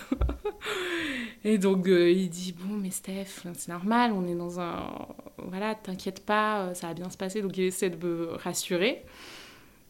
et 1.45 1.59
donc 1.59 1.87
euh, 1.89 2.11
il 2.11 2.29
dit 2.29 2.55
bon, 2.59 2.75
mais 2.75 2.91
Steph, 2.91 3.45
c'est 3.57 3.69
normal, 3.69 4.13
on 4.13 4.27
est 4.27 4.35
dans 4.35 4.61
un. 4.61 4.91
Voilà, 5.39 5.75
t'inquiète 5.75 6.25
pas, 6.25 6.63
euh, 6.63 6.75
ça 6.75 6.89
va 6.89 6.95
bien 6.95 7.11
se 7.11 7.17
passer. 7.17 7.43
Donc 7.43 7.57
il 7.57 7.65
essaie 7.65 7.91
de 7.91 8.07
me 8.07 8.33
rassurer. 8.35 9.05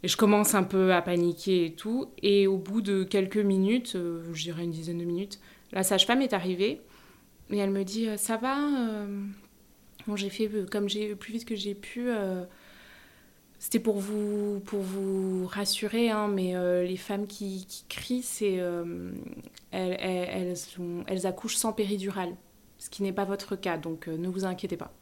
Et 0.02 0.08
je 0.08 0.16
commence 0.16 0.54
un 0.54 0.64
peu 0.64 0.92
à 0.92 1.00
paniquer 1.00 1.66
et 1.66 1.72
tout. 1.74 2.08
Et 2.22 2.46
au 2.46 2.56
bout 2.56 2.82
de 2.82 3.04
quelques 3.04 3.36
minutes, 3.36 3.96
je 4.32 4.42
dirais 4.42 4.64
une 4.64 4.72
dizaine 4.72 4.98
de 4.98 5.04
minutes, 5.04 5.38
la 5.72 5.84
sage-femme 5.84 6.22
est 6.22 6.32
arrivée. 6.32 6.80
Et 7.50 7.58
elle 7.58 7.70
me 7.70 7.84
dit 7.84 8.08
Ça 8.16 8.36
va 8.36 8.56
Bon, 10.06 10.16
j'ai 10.16 10.30
fait 10.30 10.48
euh, 10.52 10.66
comme 10.70 10.88
j'ai 10.88 11.14
plus 11.14 11.32
vite 11.32 11.44
que 11.44 11.56
j'ai 11.56 11.74
pu. 11.74 12.10
Euh, 13.62 13.68
c'était 13.72 13.78
pour 13.78 13.98
vous, 13.98 14.60
pour 14.60 14.80
vous 14.80 15.46
rassurer, 15.46 16.10
hein, 16.10 16.28
mais 16.28 16.56
euh, 16.56 16.84
les 16.84 16.96
femmes 16.96 17.26
qui, 17.26 17.66
qui 17.66 17.84
crient, 17.88 18.22
c'est 18.22 18.60
elles, 19.70 19.96
elles, 20.00 20.54
elles, 21.06 21.26
accouchent 21.26 21.56
sans 21.56 21.72
péridurale, 21.72 22.34
ce 22.78 22.90
qui 22.90 23.02
n'est 23.02 23.12
pas 23.12 23.24
votre 23.24 23.56
cas, 23.56 23.78
donc 23.78 24.08
ne 24.08 24.28
vous 24.28 24.44
inquiétez 24.44 24.76
pas. 24.76 24.92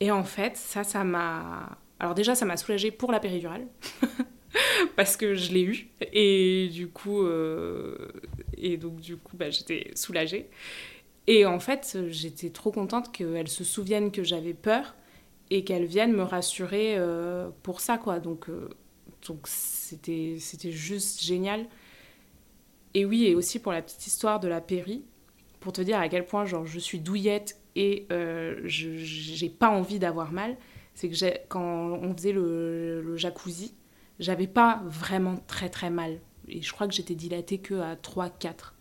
Et 0.00 0.10
en 0.10 0.24
fait, 0.24 0.56
ça, 0.56 0.84
ça 0.84 1.04
m'a. 1.04 1.78
Alors 1.98 2.14
déjà, 2.14 2.34
ça 2.34 2.44
m'a 2.44 2.58
soulagée 2.58 2.90
pour 2.90 3.12
la 3.12 3.20
péridurale, 3.20 3.66
parce 4.96 5.16
que 5.16 5.34
je 5.34 5.52
l'ai 5.52 5.62
eu, 5.62 5.88
et 6.12 6.68
du 6.72 6.88
coup, 6.88 7.26
et 8.58 8.76
donc 8.76 9.00
du 9.00 9.16
coup, 9.16 9.36
bah, 9.36 9.50
j'étais 9.50 9.90
soulagée. 9.94 10.50
Et 11.28 11.44
en 11.46 11.58
fait, 11.58 11.98
j'étais 12.08 12.50
trop 12.50 12.70
contente 12.70 13.10
qu'elle 13.10 13.48
se 13.48 13.64
souvienne 13.64 14.12
que 14.12 14.22
j'avais 14.22 14.54
peur 14.54 14.94
et 15.50 15.64
qu'elle 15.64 15.84
vienne 15.84 16.12
me 16.12 16.22
rassurer 16.22 16.96
euh, 16.96 17.50
pour 17.62 17.80
ça, 17.80 17.98
quoi. 17.98 18.20
Donc, 18.20 18.48
euh, 18.48 18.68
donc 19.26 19.46
c'était, 19.46 20.36
c'était 20.40 20.72
juste 20.72 21.22
génial. 21.22 21.66
Et 22.94 23.04
oui, 23.04 23.26
et 23.26 23.34
aussi 23.34 23.58
pour 23.58 23.72
la 23.72 23.82
petite 23.82 24.06
histoire 24.06 24.40
de 24.40 24.48
la 24.48 24.60
péri, 24.60 25.04
pour 25.60 25.72
te 25.72 25.80
dire 25.80 25.98
à 25.98 26.08
quel 26.08 26.24
point 26.24 26.44
genre, 26.46 26.66
je 26.66 26.78
suis 26.78 27.00
douillette 27.00 27.60
et 27.74 28.06
euh, 28.10 28.60
je 28.64 28.96
j'ai 28.96 29.50
pas 29.50 29.68
envie 29.68 29.98
d'avoir 29.98 30.32
mal, 30.32 30.56
c'est 30.94 31.08
que 31.08 31.46
quand 31.48 31.62
on 31.62 32.16
faisait 32.16 32.32
le, 32.32 33.02
le 33.02 33.16
jacuzzi, 33.16 33.74
j'avais 34.18 34.46
pas 34.46 34.82
vraiment 34.86 35.36
très 35.46 35.68
très 35.68 35.90
mal. 35.90 36.20
Et 36.48 36.62
je 36.62 36.72
crois 36.72 36.86
que 36.88 36.94
j'étais 36.94 37.14
dilatée 37.14 37.58
que 37.58 37.74
à 37.74 37.96
3-4. 37.96 38.72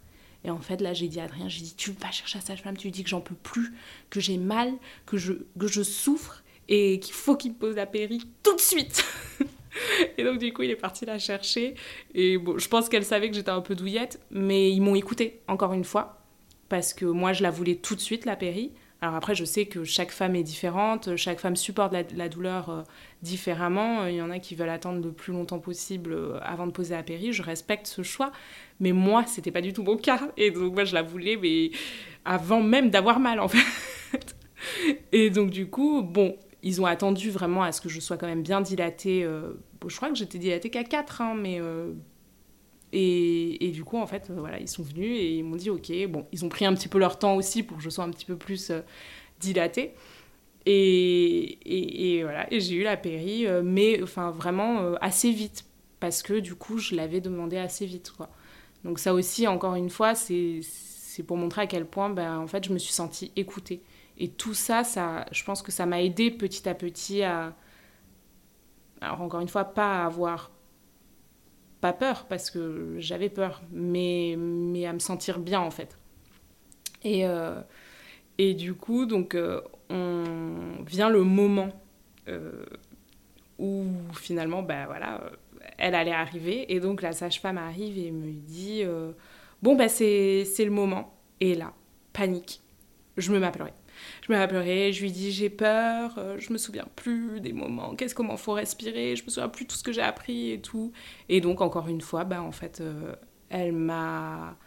Et 0.45 0.51
en 0.51 0.59
fait, 0.59 0.79
là, 0.79 0.93
j'ai 0.93 1.07
dit 1.07 1.19
Adrien, 1.19 1.49
j'ai 1.49 1.61
dit, 1.61 1.75
tu 1.75 1.91
vas 1.91 2.11
chercher 2.11 2.37
la 2.37 2.45
sage-femme, 2.45 2.77
tu 2.77 2.87
lui 2.87 2.91
dis 2.91 3.03
que 3.03 3.09
j'en 3.09 3.19
peux 3.19 3.35
plus, 3.35 3.73
que 4.11 4.19
j'ai 4.19 4.37
mal, 4.37 4.71
que 5.07 5.17
je, 5.17 5.33
que 5.59 5.67
je 5.67 5.81
souffre 5.81 6.43
et 6.67 6.99
qu'il 6.99 7.13
faut 7.13 7.35
qu'il 7.35 7.53
pose 7.53 7.75
la 7.75 7.85
péri 7.85 8.21
tout 8.43 8.55
de 8.55 8.61
suite. 8.61 9.05
et 10.17 10.23
donc, 10.23 10.39
du 10.39 10.53
coup, 10.53 10.63
il 10.63 10.71
est 10.71 10.75
parti 10.75 11.05
la 11.05 11.19
chercher. 11.19 11.75
Et 12.13 12.37
bon, 12.37 12.57
je 12.57 12.67
pense 12.67 12.89
qu'elle 12.89 13.05
savait 13.05 13.29
que 13.29 13.35
j'étais 13.35 13.51
un 13.51 13.61
peu 13.61 13.75
douillette, 13.75 14.19
mais 14.31 14.71
ils 14.71 14.81
m'ont 14.81 14.95
écouté, 14.95 15.41
encore 15.47 15.73
une 15.73 15.83
fois, 15.83 16.21
parce 16.69 16.93
que 16.93 17.05
moi, 17.05 17.33
je 17.33 17.43
la 17.43 17.51
voulais 17.51 17.75
tout 17.75 17.95
de 17.95 18.01
suite, 18.01 18.25
la 18.25 18.35
péri. 18.35 18.71
Alors 19.01 19.15
après, 19.15 19.35
je 19.35 19.45
sais 19.45 19.65
que 19.65 19.83
chaque 19.83 20.11
femme 20.11 20.35
est 20.35 20.43
différente, 20.43 21.15
chaque 21.15 21.39
femme 21.39 21.55
supporte 21.55 21.93
la, 21.93 22.29
douleur 22.29 22.69
euh, 22.69 22.81
différemment. 23.21 24.07
Il 24.07 24.15
y 24.15 24.21
en 24.21 24.31
a 24.31 24.39
qui 24.39 24.55
veulent 24.55 24.69
attendre 24.69 25.03
le 25.03 25.11
plus 25.11 25.33
longtemps 25.33 25.59
possible 25.59 26.13
euh, 26.13 26.39
avant 26.41 26.65
de 26.65 26.71
poser 26.71 26.95
la 26.95 27.03
péri. 27.03 27.33
Je 27.33 27.43
respecte 27.43 27.87
ce 27.87 28.01
choix, 28.03 28.31
mais 28.79 28.93
moi, 28.93 29.25
c'était 29.27 29.51
pas 29.51 29.61
du 29.61 29.73
tout 29.73 29.83
mon 29.83 29.97
cas. 29.97 30.31
Et 30.37 30.49
donc 30.49 30.73
moi, 30.73 30.85
je 30.85 30.93
la 30.95 31.03
voulais, 31.03 31.35
mais 31.35 31.71
avant 32.23 32.61
même 32.61 32.89
d'avoir 32.89 33.19
mal, 33.19 33.39
en 33.39 33.47
fait. 33.49 34.35
Et 35.11 35.29
donc 35.29 35.49
du 35.49 35.69
coup, 35.69 36.01
bon, 36.01 36.37
ils 36.65 36.81
ont 36.81 36.85
attendu 36.85 37.29
vraiment 37.29 37.63
à 37.63 37.71
ce 37.71 37.79
que 37.79 37.87
je 37.87 38.01
sois 38.01 38.17
quand 38.17 38.27
même 38.27 38.43
bien 38.43 38.59
dilatée. 38.59 39.23
Euh, 39.23 39.53
je 39.87 39.95
crois 39.95 40.09
que 40.09 40.15
j'étais 40.15 40.39
dilatée 40.39 40.69
qu'à 40.69 40.83
4, 40.83 41.21
hein, 41.21 41.35
mais 41.35 41.61
et, 42.97 43.71
du 43.73 43.83
coup, 43.83 43.97
en 43.97 44.07
fait, 44.07 44.29
euh, 44.29 44.35
voilà, 44.37 44.57
ils 44.59 44.69
sont 44.69 44.83
venus 44.83 45.17
et 45.19 45.35
ils 45.35 45.43
m'ont 45.43 45.57
dit, 45.57 45.69
ok, 45.69 45.91
bon, 46.07 46.25
ils 46.31 46.45
ont 46.45 46.49
pris 46.49 46.65
un 46.65 46.73
petit 46.73 46.87
peu 46.87 46.97
leur 46.97 47.19
temps 47.19 47.35
aussi 47.35 47.61
pour 47.61 47.77
que 47.77 47.83
je 47.83 47.89
sois 47.89 48.05
un 48.05 48.09
petit 48.09 48.25
peu 48.25 48.37
plus 48.37 48.69
euh, 48.69 48.81
dilatée. 49.39 49.93
Et, 50.65 52.21
voilà, 52.23 52.51
et 52.51 52.59
j'ai 52.59 52.75
eu 52.75 52.83
la 52.83 52.97
péri, 52.97 53.45
euh, 53.45 53.61
mais 53.63 54.01
enfin 54.01 54.31
vraiment 54.31 54.95
assez 54.95 55.31
vite, 55.31 55.65
parce 55.99 56.23
que 56.23 56.39
du 56.39 56.55
coup, 56.55 56.79
je 56.79 56.95
l'avais 56.95 57.21
demandé 57.21 57.57
assez 57.57 57.85
vite, 57.85 58.11
quoi. 58.15 58.29
Donc 58.83 58.97
ça 58.97 59.13
aussi, 59.13 59.45
encore 59.45 59.75
une 59.75 59.89
fois, 59.89 60.15
c'est 60.15 60.61
pour 61.27 61.37
montrer 61.37 61.63
à 61.63 61.67
quel 61.67 61.85
point, 61.85 62.09
ben, 62.09 62.39
en 62.39 62.47
fait, 62.47 62.65
je 62.65 62.73
me 62.73 62.79
suis 62.79 62.93
sentie 62.93 63.31
écoutée. 63.35 63.81
Et 64.17 64.29
tout 64.29 64.53
ça, 64.53 64.83
ça 64.83 65.25
je 65.31 65.43
pense 65.43 65.61
que 65.61 65.71
ça 65.71 65.85
m'a 65.85 66.01
aidé 66.01 66.31
petit 66.31 66.67
à 66.69 66.73
petit 66.73 67.23
à... 67.23 67.55
Alors 69.01 69.21
encore 69.21 69.41
une 69.41 69.47
fois, 69.47 69.65
pas 69.65 70.05
avoir 70.05 70.51
pas 71.81 71.93
peur 71.93 72.25
parce 72.27 72.49
que 72.49 72.95
j'avais 72.97 73.29
peur, 73.29 73.61
mais, 73.71 74.35
mais 74.37 74.85
à 74.85 74.93
me 74.93 74.99
sentir 74.99 75.39
bien 75.39 75.59
en 75.59 75.71
fait. 75.71 75.97
Et, 77.03 77.25
euh, 77.25 77.61
et 78.37 78.55
du 78.55 78.73
coup, 78.73 79.05
donc, 79.05 79.35
euh, 79.35 79.61
on 79.89 80.83
vient 80.87 81.09
le 81.09 81.23
moment 81.23 81.69
euh, 82.27 82.65
où 83.59 83.85
finalement, 84.13 84.63
ben 84.63 84.87
voilà, 84.87 85.21
elle 85.77 85.93
allait 85.93 86.11
arriver. 86.11 86.73
Et 86.73 86.79
donc 86.79 87.01
la 87.01 87.13
sage-femme 87.13 87.59
arrive 87.59 87.97
et 87.97 88.11
me 88.11 88.31
dit 88.31 88.83
Bon, 89.61 89.75
ben 89.75 89.87
c'est 89.87 90.45
le 90.57 90.71
moment. 90.71 91.13
Et 91.39 91.53
là, 91.53 91.73
panique. 92.13 92.61
Je 93.17 93.31
me 93.31 93.39
mets 93.39 93.47
à 93.47 93.51
pleurer. 93.51 93.73
Je 94.21 94.31
me 94.31 94.37
mets 94.37 94.91
je 94.93 95.01
lui 95.01 95.11
dis 95.11 95.31
j'ai 95.31 95.49
peur, 95.49 96.15
euh, 96.17 96.37
je 96.39 96.51
me 96.51 96.57
souviens 96.57 96.87
plus 96.95 97.39
des 97.41 97.53
moments, 97.53 97.95
qu'est-ce 97.95 98.15
comment 98.15 98.37
faut 98.37 98.53
respirer, 98.53 99.15
je 99.15 99.23
me 99.23 99.29
souviens 99.29 99.49
plus 99.49 99.65
tout 99.65 99.75
ce 99.75 99.83
que 99.83 99.91
j'ai 99.91 100.01
appris 100.01 100.51
et 100.51 100.59
tout. 100.61 100.91
Et 101.29 101.41
donc 101.41 101.61
encore 101.61 101.87
une 101.87 102.01
fois, 102.01 102.23
bah 102.23 102.41
en 102.41 102.51
fait, 102.51 102.81
euh, 102.81 103.15
elle 103.49 103.73
m'a 103.73 104.57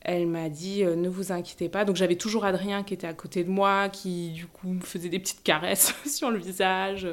elle 0.00 0.26
m'a 0.28 0.48
dit 0.48 0.84
euh, 0.84 0.96
ne 0.96 1.08
vous 1.08 1.32
inquiétez 1.32 1.68
pas. 1.68 1.84
Donc 1.84 1.96
j'avais 1.96 2.16
toujours 2.16 2.44
Adrien 2.44 2.82
qui 2.82 2.94
était 2.94 3.06
à 3.06 3.14
côté 3.14 3.44
de 3.44 3.50
moi, 3.50 3.88
qui 3.88 4.30
du 4.30 4.46
coup 4.46 4.68
me 4.68 4.80
faisait 4.80 5.08
des 5.08 5.18
petites 5.18 5.42
caresses 5.42 5.94
sur 6.06 6.30
le 6.30 6.38
visage. 6.38 7.08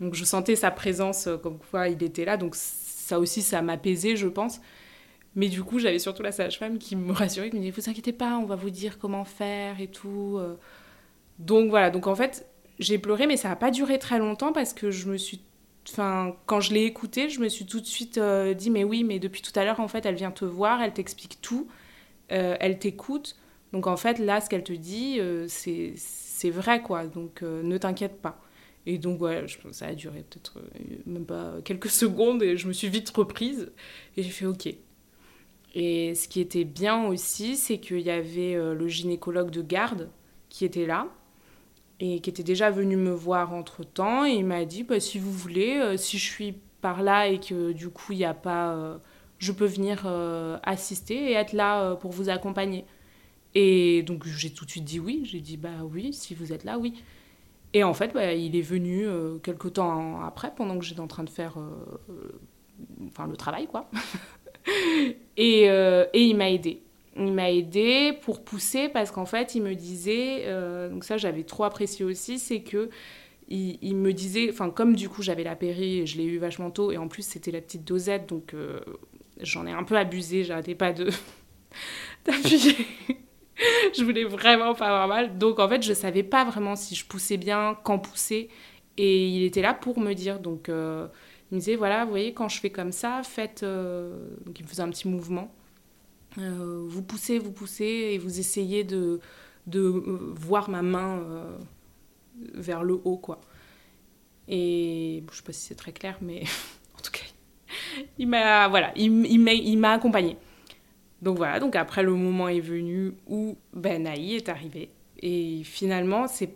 Donc 0.00 0.14
je 0.14 0.24
sentais 0.24 0.56
sa 0.56 0.70
présence 0.70 1.28
comme 1.42 1.58
quoi 1.70 1.88
il 1.88 2.02
était 2.02 2.24
là. 2.24 2.36
Donc 2.36 2.54
ça 2.54 3.18
aussi 3.18 3.42
ça 3.42 3.62
m'apaisait, 3.62 4.16
je 4.16 4.28
pense. 4.28 4.60
Mais 5.38 5.48
du 5.48 5.62
coup, 5.62 5.78
j'avais 5.78 6.00
surtout 6.00 6.24
la 6.24 6.32
sage-femme 6.32 6.78
qui 6.78 6.96
me 6.96 7.12
rassurait, 7.12 7.48
qui 7.48 7.54
me 7.54 7.60
disait 7.60 7.70
Vous 7.70 7.88
inquiétez 7.88 8.12
pas, 8.12 8.38
on 8.38 8.44
va 8.44 8.56
vous 8.56 8.70
dire 8.70 8.98
comment 8.98 9.24
faire 9.24 9.80
et 9.80 9.86
tout. 9.86 10.36
Euh. 10.36 10.56
Donc 11.38 11.70
voilà, 11.70 11.90
donc 11.90 12.08
en 12.08 12.16
fait, 12.16 12.48
j'ai 12.80 12.98
pleuré, 12.98 13.28
mais 13.28 13.36
ça 13.36 13.48
n'a 13.48 13.54
pas 13.54 13.70
duré 13.70 14.00
très 14.00 14.18
longtemps 14.18 14.52
parce 14.52 14.72
que 14.72 14.90
je 14.90 15.06
me 15.06 15.16
suis. 15.16 15.40
Enfin, 15.88 16.34
quand 16.46 16.58
je 16.58 16.74
l'ai 16.74 16.86
écoutée, 16.86 17.28
je 17.28 17.38
me 17.38 17.48
suis 17.48 17.66
tout 17.66 17.78
de 17.78 17.86
suite 17.86 18.18
euh, 18.18 18.52
dit 18.52 18.68
Mais 18.68 18.82
oui, 18.82 19.04
mais 19.04 19.20
depuis 19.20 19.40
tout 19.40 19.52
à 19.54 19.64
l'heure, 19.64 19.78
en 19.78 19.86
fait, 19.86 20.04
elle 20.06 20.16
vient 20.16 20.32
te 20.32 20.44
voir, 20.44 20.82
elle 20.82 20.92
t'explique 20.92 21.40
tout, 21.40 21.68
euh, 22.32 22.56
elle 22.58 22.80
t'écoute. 22.80 23.36
Donc 23.72 23.86
en 23.86 23.96
fait, 23.96 24.18
là, 24.18 24.40
ce 24.40 24.50
qu'elle 24.50 24.64
te 24.64 24.72
dit, 24.72 25.20
c'est 25.46 26.50
vrai, 26.50 26.82
quoi. 26.82 27.06
Donc 27.06 27.42
ne 27.42 27.78
t'inquiète 27.78 28.20
pas. 28.20 28.40
Et 28.86 28.98
donc, 28.98 29.18
voilà, 29.18 29.42
ça 29.70 29.86
a 29.86 29.94
duré 29.94 30.24
peut-être 30.28 30.58
même 31.06 31.26
pas 31.26 31.58
quelques 31.64 31.90
secondes 31.90 32.42
et 32.42 32.56
je 32.56 32.66
me 32.66 32.72
suis 32.72 32.88
vite 32.88 33.08
reprise 33.10 33.70
et 34.16 34.24
j'ai 34.24 34.30
fait 34.30 34.46
OK. 34.46 34.68
Et 35.74 36.14
ce 36.14 36.28
qui 36.28 36.40
était 36.40 36.64
bien 36.64 37.06
aussi, 37.06 37.56
c'est 37.56 37.78
qu'il 37.78 38.00
y 38.00 38.10
avait 38.10 38.54
le 38.54 38.88
gynécologue 38.88 39.50
de 39.50 39.62
garde 39.62 40.10
qui 40.48 40.64
était 40.64 40.86
là 40.86 41.08
et 42.00 42.20
qui 42.20 42.30
était 42.30 42.42
déjà 42.42 42.70
venu 42.70 42.96
me 42.96 43.10
voir 43.10 43.52
entre 43.52 43.84
temps 43.84 44.24
et 44.24 44.30
il 44.30 44.46
m'a 44.46 44.64
dit 44.64 44.82
bah, 44.82 44.98
si 44.98 45.18
vous 45.18 45.30
voulez, 45.30 45.96
si 45.98 46.18
je 46.18 46.24
suis 46.24 46.54
par 46.80 47.02
là 47.02 47.28
et 47.28 47.38
que 47.38 47.72
du 47.72 47.90
coup 47.90 48.12
il 48.12 48.18
n'y 48.18 48.24
a 48.24 48.34
pas 48.34 48.98
je 49.38 49.52
peux 49.52 49.66
venir 49.66 50.02
euh, 50.04 50.58
assister 50.62 51.30
et 51.30 51.32
être 51.32 51.52
là 51.52 51.82
euh, 51.82 51.94
pour 51.94 52.12
vous 52.12 52.28
accompagner. 52.28 52.84
Et 53.54 54.02
donc 54.02 54.26
j'ai 54.26 54.50
tout 54.50 54.64
de 54.64 54.70
suite 54.70 54.84
dit 54.84 55.00
oui, 55.00 55.22
j'ai 55.24 55.40
dit 55.40 55.56
bah 55.56 55.82
oui, 55.82 56.12
si 56.12 56.34
vous 56.34 56.52
êtes 56.52 56.64
là, 56.64 56.78
oui. 56.78 57.02
Et 57.74 57.84
en 57.84 57.94
fait, 57.94 58.12
bah, 58.14 58.32
il 58.32 58.56
est 58.56 58.62
venu 58.62 59.06
euh, 59.06 59.38
quelque 59.38 59.68
temps 59.68 60.22
après, 60.22 60.54
pendant 60.54 60.78
que 60.78 60.84
j'étais 60.84 61.00
en 61.00 61.06
train 61.06 61.24
de 61.24 61.30
faire 61.30 61.58
enfin, 63.06 63.26
le 63.26 63.36
travail, 63.36 63.66
quoi. 63.66 63.90
et, 65.36 65.62
et, 65.64 66.22
il 66.22 66.36
m'a 66.36 66.50
aidé. 66.50 66.82
Il 67.16 67.32
m'a 67.32 67.50
aidé 67.50 68.12
pour 68.22 68.44
pousser 68.44 68.88
parce 68.88 69.10
qu'en 69.10 69.26
fait, 69.26 69.54
il 69.54 69.62
me 69.62 69.74
disait, 69.74 70.44
donc 70.90 71.04
ça 71.04 71.16
j'avais 71.16 71.42
trop 71.42 71.64
apprécié 71.64 72.04
aussi, 72.04 72.38
c'est 72.38 72.60
que 72.60 72.90
il, 73.48 73.96
me 73.96 74.12
disait, 74.12 74.50
enfin 74.50 74.70
comme 74.70 74.94
du 74.94 75.08
coup 75.08 75.22
j'avais 75.22 75.42
la 75.42 75.56
péri, 75.56 76.06
je 76.06 76.18
l'ai 76.18 76.24
eu 76.24 76.38
vachement 76.38 76.70
tôt, 76.70 76.92
et 76.92 76.96
en 76.96 77.08
plus 77.08 77.22
c'était 77.22 77.50
la 77.50 77.60
petite 77.60 77.84
dosette, 77.84 78.28
donc 78.28 78.54
j'en 79.40 79.66
ai 79.66 79.72
un 79.72 79.84
peu 79.84 79.96
abusé, 79.96 80.44
j'arrêtais 80.44 80.76
pas 80.76 80.92
de 80.92 81.10
d'appuyer. 82.24 82.76
je 83.96 84.04
voulais 84.04 84.24
vraiment 84.24 84.74
pas 84.74 84.86
avoir 84.86 85.08
mal. 85.08 85.38
Donc 85.38 85.58
en 85.58 85.68
fait, 85.68 85.82
je 85.82 85.92
savais 85.92 86.22
pas 86.22 86.44
vraiment 86.44 86.76
si 86.76 86.94
je 86.94 87.04
poussais 87.04 87.36
bien, 87.36 87.76
quand 87.82 87.98
pousser. 87.98 88.48
Et 88.96 89.28
il 89.28 89.44
était 89.44 89.62
là 89.62 89.74
pour 89.74 90.00
me 90.00 90.12
dire. 90.14 90.40
Donc 90.40 90.68
euh, 90.68 91.06
il 91.50 91.54
me 91.54 91.60
disait 91.60 91.76
voilà, 91.76 92.04
vous 92.04 92.10
voyez, 92.10 92.34
quand 92.34 92.48
je 92.48 92.60
fais 92.60 92.70
comme 92.70 92.92
ça, 92.92 93.22
faites. 93.22 93.62
Euh, 93.62 94.28
donc 94.44 94.58
il 94.58 94.62
me 94.64 94.68
faisait 94.68 94.82
un 94.82 94.90
petit 94.90 95.08
mouvement. 95.08 95.52
Euh, 96.38 96.84
vous 96.86 97.02
poussez, 97.02 97.38
vous 97.38 97.52
poussez 97.52 97.84
et 97.84 98.18
vous 98.18 98.38
essayez 98.38 98.84
de, 98.84 99.20
de 99.66 99.80
voir 99.80 100.68
ma 100.68 100.82
main 100.82 101.22
vers 102.54 102.82
le 102.82 103.00
haut, 103.04 103.16
quoi. 103.16 103.40
Et 104.46 105.22
je 105.30 105.36
sais 105.36 105.42
pas 105.42 105.52
si 105.52 105.60
c'est 105.60 105.74
très 105.74 105.92
clair, 105.92 106.18
mais 106.22 106.42
en 106.98 107.00
tout 107.02 107.10
cas, 107.10 107.24
il 108.18 108.28
m'a 108.28 108.68
voilà, 108.68 108.92
il, 108.96 109.26
il 109.26 109.84
accompagné. 109.84 110.36
Donc 111.20 111.36
voilà, 111.36 111.58
donc 111.58 111.74
après 111.76 112.02
le 112.02 112.12
moment 112.12 112.48
est 112.48 112.60
venu 112.60 113.14
où 113.26 113.56
Ben 113.72 114.06
est 114.06 114.48
arrivé 114.48 114.90
et 115.20 115.62
finalement 115.64 116.28
c'est 116.28 116.54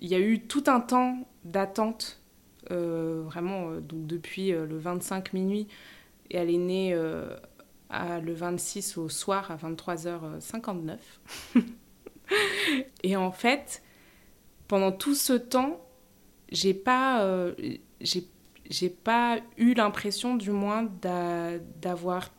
il 0.00 0.08
y 0.08 0.14
a 0.14 0.18
eu 0.18 0.40
tout 0.40 0.64
un 0.66 0.80
temps 0.80 1.26
d'attente 1.44 2.20
euh, 2.20 2.27
vraiment 2.74 3.70
euh, 3.70 3.80
donc 3.80 4.06
depuis 4.06 4.52
euh, 4.52 4.66
le 4.66 4.78
25 4.78 5.32
minuit 5.32 5.68
et 6.30 6.36
elle 6.36 6.50
est 6.50 6.58
née 6.58 6.94
à, 7.88 8.20
le 8.20 8.32
26 8.32 8.98
au 8.98 9.08
soir 9.08 9.50
à 9.50 9.56
23h59. 9.56 10.98
et 13.02 13.16
en 13.16 13.32
fait, 13.32 13.82
pendant 14.66 14.92
tout 14.92 15.14
ce 15.14 15.32
temps, 15.32 15.80
j'ai 16.50 16.74
pas 16.74 17.50
j'ai 18.02 18.28
j'ai 18.70 18.90
pas 18.90 19.38
eu 19.56 19.74
l'impression, 19.74 20.36
du 20.36 20.50
moins, 20.50 20.88
d'avoir 21.80 22.30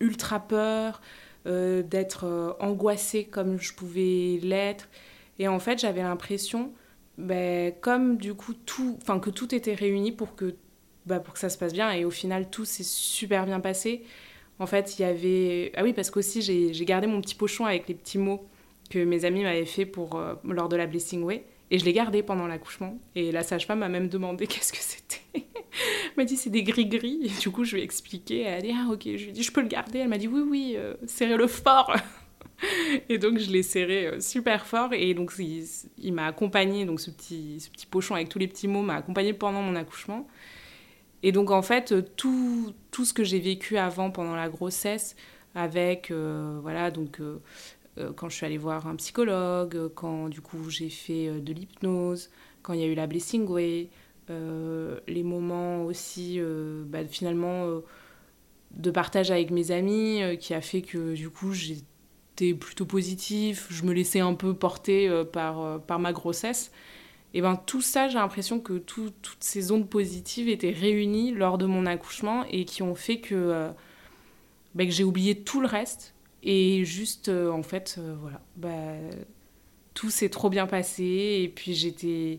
ultra 0.00 0.40
peur, 0.40 1.00
euh, 1.46 1.82
d'être 1.82 2.24
euh, 2.24 2.52
angoissée 2.58 3.24
comme 3.24 3.60
je 3.60 3.72
pouvais 3.72 4.40
l'être. 4.42 4.88
Et 5.38 5.48
en 5.48 5.58
fait, 5.58 5.78
j'avais 5.78 6.02
l'impression, 6.02 6.72
ben, 7.18 7.72
comme 7.80 8.16
du 8.16 8.34
coup, 8.34 8.54
tout, 8.54 8.98
enfin, 9.00 9.18
que 9.18 9.30
tout 9.30 9.54
était 9.54 9.74
réuni 9.74 10.12
pour 10.12 10.36
que, 10.36 10.54
bah, 11.06 11.20
pour 11.20 11.34
que 11.34 11.40
ça 11.40 11.48
se 11.48 11.58
passe 11.58 11.72
bien. 11.72 11.90
Et 11.92 12.04
au 12.04 12.10
final, 12.10 12.50
tout 12.50 12.64
s'est 12.64 12.84
super 12.84 13.46
bien 13.46 13.60
passé. 13.60 14.02
En 14.58 14.66
fait, 14.66 14.98
il 14.98 15.02
y 15.02 15.04
avait. 15.04 15.72
Ah 15.76 15.82
oui, 15.82 15.92
parce 15.92 16.10
qu'aussi, 16.10 16.42
j'ai 16.42 16.84
gardé 16.84 17.06
mon 17.06 17.20
petit 17.20 17.34
pochon 17.34 17.66
avec 17.66 17.88
les 17.88 17.94
petits 17.94 18.18
mots 18.18 18.46
que 18.90 19.04
mes 19.04 19.24
amis 19.24 19.42
m'avaient 19.42 19.66
fait 19.66 19.86
pour, 19.86 20.16
euh, 20.16 20.34
lors 20.44 20.68
de 20.68 20.76
la 20.76 20.86
Blessing 20.86 21.22
Way. 21.22 21.44
Et 21.70 21.78
je 21.78 21.84
l'ai 21.84 21.92
gardé 21.92 22.22
pendant 22.22 22.46
l'accouchement. 22.46 22.98
Et 23.14 23.32
la 23.32 23.42
sage-femme 23.42 23.80
m'a 23.80 23.88
même 23.88 24.08
demandé 24.08 24.46
qu'est-ce 24.48 24.72
que 24.72 24.78
c'était. 24.78 25.22
Elle 25.34 25.42
m'a 26.16 26.24
dit 26.24 26.36
c'est 26.36 26.50
des 26.50 26.62
gris-gris. 26.62 27.20
Et 27.24 27.40
du 27.40 27.50
coup, 27.50 27.64
je 27.64 27.74
lui 27.74 27.82
ai 27.82 27.84
expliqué. 27.84 28.42
Elle 28.42 28.54
a 28.54 28.60
dit 28.60 28.72
ah 28.74 28.90
ok. 28.90 29.02
Je 29.04 29.10
lui 29.10 29.28
ai 29.28 29.32
dit 29.32 29.42
je 29.42 29.52
peux 29.52 29.62
le 29.62 29.68
garder. 29.68 30.00
Elle 30.00 30.08
m'a 30.08 30.18
dit 30.18 30.28
oui, 30.28 30.42
oui, 30.46 30.74
euh, 30.76 30.94
serrez-le 31.06 31.46
fort. 31.46 31.94
et 33.08 33.18
donc, 33.18 33.38
je 33.38 33.50
l'ai 33.50 33.62
serré 33.62 34.06
euh, 34.06 34.20
super 34.20 34.66
fort. 34.66 34.92
Et 34.92 35.14
donc, 35.14 35.32
il, 35.38 36.12
m'a 36.12 36.26
accompagné. 36.26 36.84
Donc, 36.84 37.00
ce 37.00 37.10
petit, 37.10 37.60
ce 37.60 37.70
petit 37.70 37.86
pochon 37.86 38.14
avec 38.14 38.28
tous 38.28 38.38
les 38.38 38.48
petits 38.48 38.68
mots 38.68 38.82
m'a 38.82 38.96
accompagné 38.96 39.32
pendant 39.32 39.62
mon 39.62 39.76
accouchement. 39.76 40.26
Et 41.22 41.32
donc, 41.32 41.50
en 41.50 41.62
fait, 41.62 42.14
tout, 42.16 42.72
tout 42.90 43.04
ce 43.04 43.12
que 43.12 43.24
j'ai 43.24 43.40
vécu 43.40 43.78
avant, 43.78 44.10
pendant 44.10 44.36
la 44.36 44.48
grossesse, 44.48 45.16
avec, 45.54 46.10
euh, 46.10 46.58
voilà, 46.62 46.90
donc 46.90 47.20
euh, 47.98 48.12
quand 48.14 48.28
je 48.28 48.36
suis 48.36 48.46
allée 48.46 48.58
voir 48.58 48.86
un 48.86 48.96
psychologue, 48.96 49.90
quand 49.94 50.28
du 50.28 50.40
coup 50.40 50.68
j'ai 50.70 50.90
fait 50.90 51.28
euh, 51.28 51.40
de 51.40 51.52
l'hypnose, 51.52 52.30
quand 52.62 52.72
il 52.74 52.80
y 52.80 52.84
a 52.84 52.86
eu 52.86 52.94
la 52.94 53.06
Blessing 53.06 53.48
Way, 53.48 53.88
euh, 54.28 55.00
les 55.08 55.22
moments 55.22 55.84
aussi 55.84 56.40
bah, 56.86 57.04
finalement 57.04 57.80
de 58.72 58.90
partage 58.90 59.30
avec 59.30 59.50
mes 59.50 59.70
amis 59.70 60.20
qui 60.40 60.52
a 60.52 60.60
fait 60.60 60.82
que 60.82 61.14
du 61.14 61.30
coup 61.30 61.52
plutôt 62.36 62.86
positif, 62.86 63.66
je 63.70 63.84
me 63.84 63.92
laissais 63.92 64.20
un 64.20 64.34
peu 64.34 64.54
porter 64.54 65.10
par, 65.32 65.80
par 65.82 65.98
ma 65.98 66.12
grossesse. 66.12 66.70
Et 67.34 67.40
ben 67.42 67.56
tout 67.56 67.82
ça, 67.82 68.08
j'ai 68.08 68.18
l'impression 68.18 68.60
que 68.60 68.78
toutes 68.78 69.36
ces 69.40 69.72
ondes 69.72 69.88
positives 69.88 70.48
étaient 70.48 70.70
réunies 70.70 71.32
lors 71.32 71.58
de 71.58 71.66
mon 71.66 71.86
accouchement 71.86 72.44
et 72.50 72.64
qui 72.64 72.82
ont 72.82 72.94
fait 72.94 73.20
que, 73.20 73.68
ben, 74.74 74.86
que 74.86 74.92
j'ai 74.92 75.04
oublié 75.04 75.34
tout 75.34 75.60
le 75.60 75.66
reste 75.66 76.14
et 76.48 76.84
juste, 76.84 77.28
euh, 77.28 77.50
en 77.50 77.64
fait, 77.64 77.96
euh, 77.98 78.14
voilà, 78.20 78.40
bah, 78.54 78.94
tout 79.94 80.10
s'est 80.10 80.28
trop 80.28 80.48
bien 80.48 80.66
passé. 80.66 81.40
Et 81.42 81.48
puis 81.48 81.74
j'étais. 81.74 82.38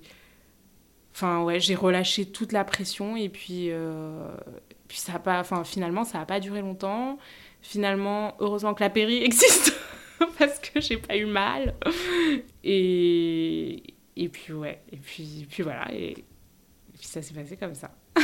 Enfin, 1.13 1.43
ouais, 1.43 1.59
j'ai 1.59 1.75
relâché 1.75 2.25
toute 2.25 2.53
la 2.53 2.63
pression. 2.63 3.17
Et 3.17 3.27
puis, 3.27 3.69
euh, 3.69 4.29
puis 4.87 4.97
ça 4.97 5.15
a 5.15 5.19
pas. 5.19 5.41
Enfin, 5.41 5.65
finalement, 5.65 6.05
ça 6.05 6.19
n'a 6.19 6.25
pas 6.25 6.39
duré 6.39 6.61
longtemps. 6.61 7.19
Finalement, 7.67 8.33
heureusement 8.39 8.73
que 8.73 8.81
la 8.81 8.89
péri 8.89 9.21
existe. 9.21 9.75
parce 10.39 10.57
que 10.59 10.79
j'ai 10.79 10.95
pas 10.95 11.17
eu 11.17 11.25
mal. 11.25 11.75
Et, 12.63 13.83
et 14.15 14.29
puis, 14.29 14.53
ouais. 14.53 14.81
Et 14.89 14.95
puis, 14.95 15.45
puis 15.49 15.63
voilà. 15.63 15.85
Et, 15.93 16.11
et 16.11 16.23
puis 16.97 17.07
ça 17.07 17.21
s'est 17.21 17.33
passé 17.33 17.57
comme 17.57 17.75
ça. 17.75 17.91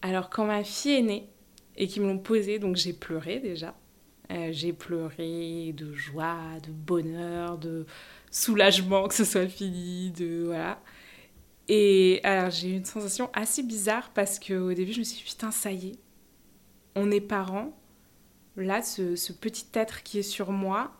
Alors 0.00 0.30
quand 0.30 0.46
ma 0.46 0.64
fille 0.64 0.92
est 0.92 1.02
née 1.02 1.28
et 1.76 1.88
qu'ils 1.88 2.00
me 2.00 2.06
l'ont 2.08 2.20
posée, 2.20 2.58
donc 2.58 2.76
j'ai 2.76 2.94
pleuré 2.94 3.38
déjà. 3.38 3.76
Euh, 4.30 4.48
j'ai 4.50 4.72
pleuré 4.72 5.74
de 5.76 5.92
joie, 5.92 6.38
de 6.66 6.72
bonheur, 6.72 7.58
de 7.58 7.84
soulagement 8.30 9.08
que 9.08 9.14
ce 9.14 9.26
soit 9.26 9.46
fini, 9.46 10.10
de 10.12 10.44
voilà. 10.46 10.80
Et 11.68 12.20
alors 12.24 12.50
j'ai 12.50 12.70
eu 12.70 12.76
une 12.76 12.84
sensation 12.84 13.30
assez 13.32 13.62
bizarre 13.62 14.10
parce 14.14 14.38
qu'au 14.38 14.72
début 14.74 14.92
je 14.92 14.98
me 14.98 15.04
suis 15.04 15.18
dit 15.18 15.30
putain 15.30 15.50
ça 15.50 15.72
y 15.72 15.88
est, 15.88 15.98
on 16.96 17.10
est 17.10 17.20
parents. 17.20 17.76
Là, 18.56 18.82
ce, 18.82 19.32
petit 19.32 19.66
être 19.72 20.02
qui 20.02 20.18
est 20.18 20.22
sur 20.22 20.52
moi, 20.52 20.92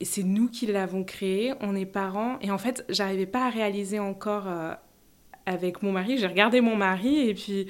et 0.00 0.04
c'est 0.04 0.24
nous 0.24 0.48
qui 0.48 0.66
l'avons 0.66 1.04
créé, 1.04 1.54
on 1.60 1.76
est 1.76 1.86
parents. 1.86 2.36
Et 2.40 2.50
en 2.50 2.58
fait, 2.58 2.84
j'arrivais 2.88 3.26
pas 3.26 3.46
à 3.46 3.50
réaliser 3.50 4.00
encore 4.00 4.48
euh, 4.48 4.74
avec 5.46 5.84
mon 5.84 5.92
mari. 5.92 6.18
J'ai 6.18 6.26
regardé 6.26 6.60
mon 6.60 6.74
mari 6.74 7.28
et 7.28 7.34
puis 7.34 7.68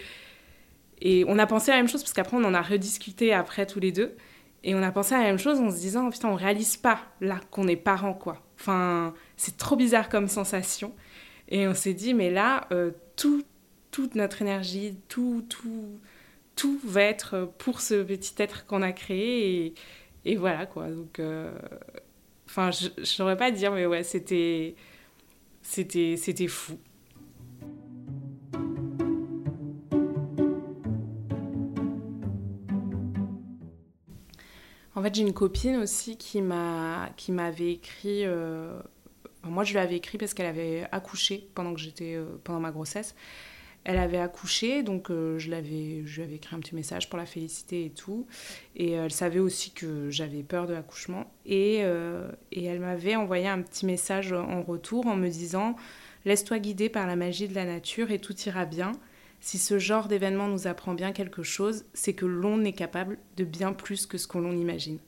et 1.00 1.24
on 1.26 1.38
a 1.38 1.46
pensé 1.46 1.70
à 1.70 1.74
la 1.74 1.80
même 1.80 1.88
chose, 1.88 2.02
parce 2.02 2.12
qu'après, 2.12 2.36
on 2.36 2.44
en 2.44 2.54
a 2.54 2.62
rediscuté 2.62 3.32
après 3.32 3.66
tous 3.66 3.80
les 3.80 3.92
deux. 3.92 4.16
Et 4.62 4.74
on 4.74 4.82
a 4.82 4.92
pensé 4.92 5.14
à 5.14 5.18
la 5.18 5.24
même 5.24 5.38
chose 5.38 5.58
en 5.58 5.70
se 5.70 5.76
disant, 5.76 6.10
putain, 6.10 6.28
on 6.28 6.34
réalise 6.34 6.76
pas 6.76 7.00
là 7.20 7.40
qu'on 7.50 7.66
est 7.66 7.76
parents, 7.76 8.12
quoi. 8.12 8.42
Enfin, 8.58 9.14
c'est 9.36 9.56
trop 9.56 9.76
bizarre 9.76 10.10
comme 10.10 10.28
sensation. 10.28 10.92
Et 11.50 11.66
on 11.66 11.74
s'est 11.74 11.94
dit, 11.94 12.14
mais 12.14 12.30
là, 12.30 12.66
euh, 12.72 12.92
tout, 13.16 13.44
toute 13.90 14.14
notre 14.14 14.42
énergie, 14.42 14.96
tout, 15.08 15.44
tout, 15.48 15.98
tout 16.56 16.80
va 16.84 17.02
être 17.02 17.50
pour 17.58 17.80
ce 17.80 18.02
petit 18.02 18.34
être 18.38 18.66
qu'on 18.66 18.82
a 18.82 18.92
créé. 18.92 19.66
Et, 19.66 19.74
et, 20.24 20.36
voilà, 20.36 20.66
quoi. 20.66 20.88
Donc, 20.88 21.18
euh, 21.18 21.52
enfin, 22.46 22.70
je 22.70 22.88
ne 22.98 23.04
saurais 23.04 23.36
pas 23.36 23.50
dire, 23.50 23.72
mais 23.72 23.86
ouais, 23.86 24.04
c'était, 24.04 24.76
c'était, 25.62 26.16
c'était 26.16 26.48
fou. 26.48 26.78
En 34.94 35.02
fait, 35.02 35.14
j'ai 35.14 35.22
une 35.22 35.32
copine 35.32 35.76
aussi 35.76 36.18
qui 36.18 36.42
m'a 36.42 37.08
qui 37.16 37.32
m'avait 37.32 37.72
écrit. 37.72 38.26
Euh, 38.26 38.78
moi, 39.44 39.64
je 39.64 39.72
lui 39.72 39.78
avais 39.78 39.96
écrit 39.96 40.18
parce 40.18 40.34
qu'elle 40.34 40.46
avait 40.46 40.86
accouché 40.92 41.48
pendant 41.54 41.74
que 41.74 41.80
j'étais 41.80 42.14
euh, 42.14 42.26
pendant 42.44 42.60
ma 42.60 42.70
grossesse. 42.70 43.14
Elle 43.84 43.96
avait 43.96 44.18
accouché, 44.18 44.82
donc 44.82 45.10
euh, 45.10 45.38
je, 45.38 45.50
l'avais, 45.50 46.02
je 46.04 46.16
lui 46.16 46.22
avais 46.24 46.34
écrit 46.34 46.54
un 46.54 46.60
petit 46.60 46.74
message 46.74 47.08
pour 47.08 47.18
la 47.18 47.24
féliciter 47.24 47.86
et 47.86 47.90
tout. 47.90 48.26
Et 48.76 48.92
elle 48.92 49.10
savait 49.10 49.38
aussi 49.38 49.72
que 49.72 50.10
j'avais 50.10 50.42
peur 50.42 50.66
de 50.66 50.74
l'accouchement. 50.74 51.32
Et, 51.46 51.76
et 52.52 52.64
elle 52.64 52.80
m'avait 52.80 53.16
envoyé 53.16 53.48
un 53.48 53.62
petit 53.62 53.86
message 53.86 54.32
en 54.34 54.62
retour 54.62 55.06
en 55.06 55.16
me 55.16 55.28
disant 55.28 55.76
Laisse-toi 56.26 56.58
guider 56.58 56.90
par 56.90 57.06
la 57.06 57.16
magie 57.16 57.48
de 57.48 57.54
la 57.54 57.64
nature 57.64 58.10
et 58.10 58.18
tout 58.18 58.38
ira 58.42 58.66
bien. 58.66 58.92
Si 59.40 59.56
ce 59.56 59.78
genre 59.78 60.06
d'événement 60.06 60.48
nous 60.48 60.66
apprend 60.66 60.92
bien 60.92 61.12
quelque 61.12 61.42
chose, 61.42 61.86
c'est 61.94 62.12
que 62.12 62.26
l'on 62.26 62.62
est 62.64 62.74
capable 62.74 63.18
de 63.38 63.44
bien 63.44 63.72
plus 63.72 64.04
que 64.04 64.18
ce 64.18 64.26
qu'on 64.26 64.40
l'on 64.40 64.52
imagine. 64.52 64.98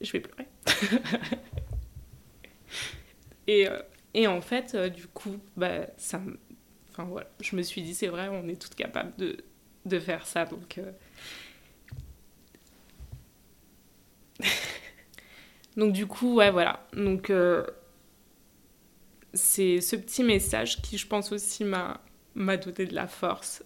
Je 0.00 0.12
vais 0.12 0.20
pleurer. 0.20 0.46
et, 3.46 3.68
euh, 3.68 3.78
et, 4.14 4.26
en 4.26 4.40
fait, 4.40 4.74
euh, 4.74 4.88
du 4.88 5.06
coup, 5.06 5.38
bah, 5.56 5.86
je 7.40 7.56
me 7.56 7.62
suis 7.62 7.82
dit, 7.82 7.94
c'est 7.94 8.08
vrai, 8.08 8.28
on 8.28 8.48
est 8.48 8.60
toutes 8.60 8.74
capables 8.74 9.12
de, 9.16 9.98
faire 9.98 10.26
ça. 10.26 10.44
Donc, 10.44 10.78
euh. 10.78 10.92
donc 15.76 15.92
du 15.92 16.06
coup, 16.06 16.36
ouais, 16.36 16.50
voilà. 16.50 16.86
Donc, 16.92 17.32
c'est 19.34 19.80
ce 19.80 19.96
petit 19.96 20.24
message 20.24 20.82
qui, 20.82 20.98
je 20.98 21.06
pense 21.06 21.32
aussi, 21.32 21.64
m'a 21.64 22.56
doté 22.56 22.86
de 22.86 22.94
la 22.94 23.06
force. 23.06 23.62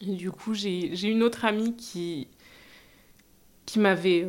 Du 0.00 0.30
coup, 0.30 0.54
j'ai 0.54 1.02
une 1.02 1.22
autre 1.22 1.44
amie 1.44 1.76
qui, 1.76 2.28
m'avait 3.76 4.26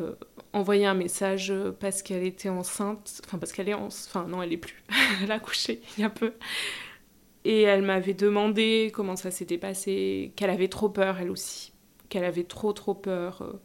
envoyé 0.55 0.85
un 0.85 0.93
message 0.93 1.51
euh, 1.51 1.71
parce 1.71 2.01
qu'elle 2.01 2.23
était 2.23 2.49
enceinte, 2.49 3.21
enfin 3.25 3.37
parce 3.37 3.51
qu'elle 3.51 3.67
est 3.67 3.73
enceinte, 3.73 4.09
enfin 4.09 4.27
non, 4.27 4.41
elle 4.41 4.53
est 4.53 4.57
plus, 4.57 4.81
elle 5.23 5.31
a 5.31 5.39
couché 5.39 5.81
il 5.97 6.01
y 6.01 6.03
a 6.03 6.09
peu. 6.09 6.33
Et 7.43 7.61
elle 7.63 7.83
m'avait 7.83 8.13
demandé 8.13 8.91
comment 8.93 9.15
ça 9.15 9.31
s'était 9.31 9.57
passé, 9.57 10.31
qu'elle 10.35 10.49
avait 10.49 10.69
trop 10.69 10.89
peur 10.89 11.17
elle 11.19 11.29
aussi, 11.29 11.73
qu'elle 12.09 12.23
avait 12.23 12.45
trop 12.45 12.73
trop 12.73 12.95
peur. 12.95 13.41
Euh. 13.41 13.61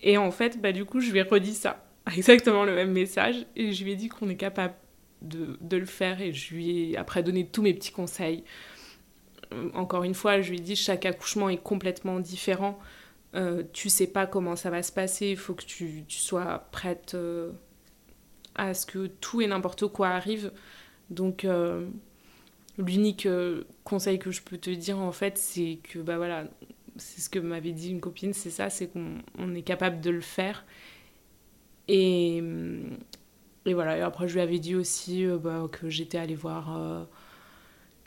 Et 0.00 0.18
en 0.18 0.30
fait, 0.30 0.60
bah 0.60 0.72
du 0.72 0.84
coup, 0.84 1.00
je 1.00 1.12
lui 1.12 1.18
ai 1.18 1.22
redit 1.22 1.54
ça, 1.54 1.86
exactement 2.16 2.64
le 2.64 2.74
même 2.74 2.92
message, 2.92 3.46
et 3.54 3.72
je 3.72 3.84
lui 3.84 3.92
ai 3.92 3.96
dit 3.96 4.08
qu'on 4.08 4.28
est 4.30 4.36
capable 4.36 4.74
de, 5.20 5.58
de, 5.60 5.76
le 5.76 5.86
faire, 5.86 6.20
et 6.20 6.32
je 6.32 6.54
lui 6.54 6.92
ai 6.92 6.96
après 6.96 7.22
donné 7.22 7.46
tous 7.46 7.62
mes 7.62 7.74
petits 7.74 7.92
conseils 7.92 8.42
encore 9.74 10.04
une 10.04 10.14
fois, 10.14 10.40
je 10.40 10.50
lui 10.50 10.60
dis 10.60 10.74
chaque 10.74 11.06
accouchement 11.06 11.48
est 11.48 11.62
complètement 11.62 12.18
différent. 12.18 12.78
Euh, 13.34 13.64
tu 13.72 13.88
sais 13.88 14.06
pas 14.06 14.26
comment 14.26 14.54
ça 14.54 14.70
va 14.70 14.82
se 14.82 14.92
passer, 14.92 15.30
il 15.30 15.36
faut 15.36 15.54
que 15.54 15.64
tu, 15.64 16.04
sois 16.08 16.68
prête 16.70 17.14
euh, 17.14 17.50
à 18.54 18.74
ce 18.74 18.86
que 18.86 19.06
tout 19.06 19.40
et 19.40 19.46
n'importe 19.46 19.88
quoi 19.88 20.08
arrive. 20.10 20.52
Donc, 21.10 21.44
euh, 21.44 21.86
l'unique 22.78 23.28
conseil 23.82 24.18
que 24.18 24.30
je 24.30 24.42
peux 24.42 24.58
te 24.58 24.70
dire, 24.70 24.98
en 24.98 25.12
fait, 25.12 25.36
c'est 25.36 25.80
que, 25.82 25.98
bah 25.98 26.16
voilà, 26.16 26.44
c'est 26.96 27.20
ce 27.20 27.28
que 27.28 27.40
m'avait 27.40 27.72
dit 27.72 27.90
une 27.90 28.00
copine, 28.00 28.32
c'est 28.32 28.50
ça, 28.50 28.70
c'est 28.70 28.88
qu'on 28.88 29.54
est 29.54 29.62
capable 29.62 30.00
de 30.00 30.10
le 30.10 30.20
faire. 30.20 30.64
Et, 31.88 32.42
et 33.66 33.74
voilà, 33.74 33.98
et 33.98 34.00
après, 34.00 34.28
je 34.28 34.34
lui 34.34 34.40
avais 34.40 34.60
dit 34.60 34.76
aussi 34.76 35.26
bah, 35.42 35.68
que 35.70 35.88
j'étais 35.90 36.18
allée 36.18 36.36
voir 36.36 37.08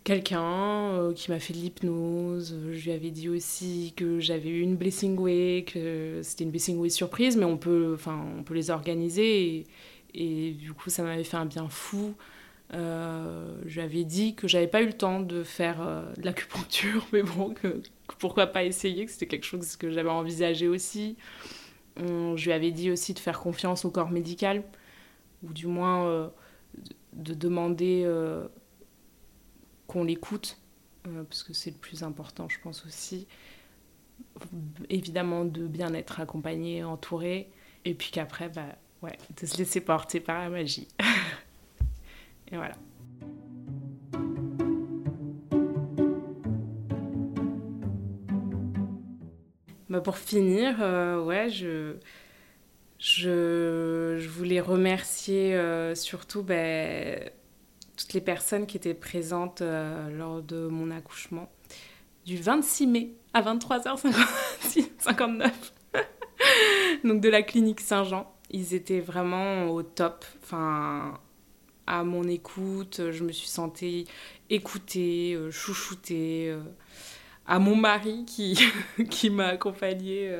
quelqu'un 0.08 0.93
euh, 0.93 1.13
qui 1.13 1.30
m'a 1.32 1.39
fait 1.39 1.52
de 1.52 1.58
l'hypnose. 1.58 2.56
Je 2.72 2.86
lui 2.86 2.91
avais 2.93 3.12
dit 3.12 3.28
aussi 3.28 3.93
que 3.98 4.22
j'avais 4.22 4.48
eu 4.48 4.62
une 4.62 4.78
blessing 4.78 5.17
way, 5.17 5.65
que 5.67 6.22
c'était 6.24 6.46
une 6.46 6.52
blessing 6.52 6.78
way 6.78 6.88
surprise, 6.88 7.36
mais 7.36 7.43
on 7.43 7.58
peut, 7.58 7.91
enfin, 7.93 8.26
on 8.39 8.41
peut 8.41 8.54
les 8.54 8.70
organiser. 8.70 9.65
Et, 10.13 10.52
du 10.52 10.72
coup, 10.72 10.89
ça 10.89 11.04
m'avait 11.04 11.26
fait 11.26 11.36
un 11.36 11.46
bien 11.46 11.67
fou. 11.67 12.15
Euh, 12.74 13.54
je 13.65 13.76
lui 13.76 13.82
avais 13.82 14.06
dit 14.06 14.34
que 14.34 14.48
j'avais 14.48 14.67
pas 14.67 14.82
eu 14.82 14.86
le 14.86 14.93
temps 14.93 15.20
de 15.20 15.43
faire 15.43 15.82
euh, 15.82 16.13
de 16.15 16.24
l'acupuncture, 16.24 17.06
mais 17.12 17.24
bon, 17.24 17.54
pourquoi 18.17 18.48
pas 18.48 18.63
essayer, 18.63 19.06
que 19.06 19.12
c'était 19.12 19.28
quelque 19.28 19.46
chose 19.46 19.76
que 19.76 19.91
j'avais 19.91 20.10
envisagé 20.10 20.70
aussi. 20.70 21.17
je 21.98 22.46
lui 22.46 22.54
avais 22.54 22.72
dit 22.72 22.91
aussi 22.91 23.13
de 23.13 23.20
faire 23.20 23.41
confiance 23.41 23.84
au 23.84 23.91
corps 23.91 24.10
médical, 24.10 24.63
ou 25.43 25.52
du 25.52 25.67
moins 25.67 26.32
de 27.13 27.34
demander 27.34 28.06
qu'on 29.88 30.04
l'écoute, 30.04 30.58
euh, 31.08 31.23
parce 31.23 31.43
que 31.43 31.54
c'est 31.54 31.71
le 31.71 31.78
plus 31.78 32.04
important, 32.04 32.47
je 32.50 32.60
pense 32.60 32.86
aussi. 32.86 33.28
Évidemment, 34.89 35.45
de 35.45 35.67
bien 35.67 35.93
être 35.93 36.19
accompagné, 36.19 36.84
entouré, 36.84 37.50
et 37.86 37.93
puis 37.93 38.12
qu'après, 38.12 38.50
bah, 38.50 38.76
ouais, 39.02 39.17
de 39.39 39.45
se 39.45 39.58
laisser 39.58 39.82
porter 39.82 40.19
par 40.19 40.39
la 40.39 40.50
magie. 40.50 40.88
et 42.52 42.58
voilà. 42.58 42.76
Bah 49.89 50.02
pour 50.02 50.17
finir, 50.17 50.78
euh, 50.82 51.97
je, 53.00 54.28
voulais 54.28 54.60
remercier 54.60 55.56
euh, 55.56 55.95
surtout 55.95 56.43
bah, 56.43 57.15
toutes 57.97 58.13
les 58.13 58.21
personnes 58.21 58.67
qui 58.67 58.77
étaient 58.77 58.93
présentes 58.93 59.62
euh, 59.62 60.10
lors 60.12 60.41
de 60.41 60.67
mon 60.67 60.91
accouchement 60.91 61.51
du 62.25 62.38
26 62.38 62.88
mai 62.88 63.15
à 63.33 63.41
23h59. 63.41 65.51
Donc 67.03 67.21
de 67.21 67.29
la 67.29 67.41
clinique 67.41 67.81
Saint-Jean. 67.81 68.31
Ils 68.51 68.73
étaient 68.73 69.01
vraiment 69.01 69.69
au 69.69 69.83
top. 69.83 70.23
Enfin, 70.43 71.19
à 71.88 72.03
mon 72.03 72.27
écoute, 72.27 73.01
je 73.12 73.23
me 73.23 73.31
suis 73.31 73.49
sentie 73.49 74.05
écoutée, 74.49 75.33
euh, 75.33 75.51
chouchoutée. 75.51 76.51
Euh, 76.51 76.62
à 77.49 77.60
mon 77.60 77.75
mari 77.75 78.25
qui, 78.25 78.60
qui 79.10 79.29
m'a 79.29 79.47
accompagnée 79.47 80.38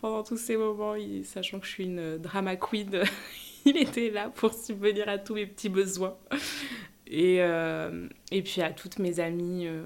pendant 0.00 0.22
tous 0.22 0.38
ces 0.38 0.56
moments, 0.56 0.94
sachant 1.22 1.60
que 1.60 1.66
je 1.66 1.70
suis 1.70 1.84
une 1.84 2.16
drama 2.16 2.56
queen, 2.56 2.90
il 3.64 3.76
était 3.76 4.10
là 4.10 4.28
pour 4.28 4.52
subvenir 4.52 5.08
à 5.08 5.18
tous 5.18 5.34
mes 5.34 5.46
petits 5.46 5.68
besoins. 5.68 6.16
Et, 7.06 7.38
euh, 7.40 8.08
et 8.30 8.42
puis 8.42 8.62
à 8.62 8.70
toutes 8.70 8.98
mes 8.98 9.18
amies 9.20 9.66
euh, 9.66 9.84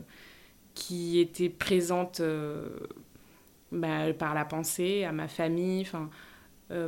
qui 0.75 1.19
étaient 1.19 1.49
présentes 1.49 2.21
euh, 2.21 2.69
bah, 3.73 4.13
par 4.13 4.35
la 4.35 4.45
pensée, 4.45 5.05
à 5.05 5.13
ma 5.13 5.29
famille. 5.29 5.87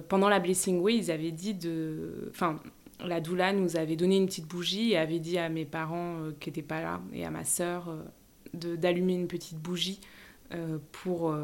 Pendant 0.09 0.29
la 0.29 0.40
Blessing 0.40 0.81
Way, 0.81 0.96
ils 0.96 1.11
avaient 1.12 1.31
dit 1.31 1.55
de. 1.55 2.29
Enfin, 2.31 2.57
la 2.99 3.20
doula 3.20 3.53
nous 3.53 3.77
avait 3.77 3.94
donné 3.94 4.16
une 4.16 4.27
petite 4.27 4.49
bougie 4.49 4.92
et 4.92 4.96
avait 4.96 5.20
dit 5.20 5.38
à 5.38 5.49
mes 5.49 5.64
parents 5.64 6.16
qui 6.40 6.49
n'étaient 6.49 6.62
pas 6.62 6.83
là 6.83 7.01
et 7.12 7.25
à 7.25 7.31
ma 7.31 7.44
sœur 7.44 7.94
d'allumer 8.53 9.14
une 9.14 9.29
petite 9.29 9.59
bougie 9.59 10.01
pour 10.90 11.37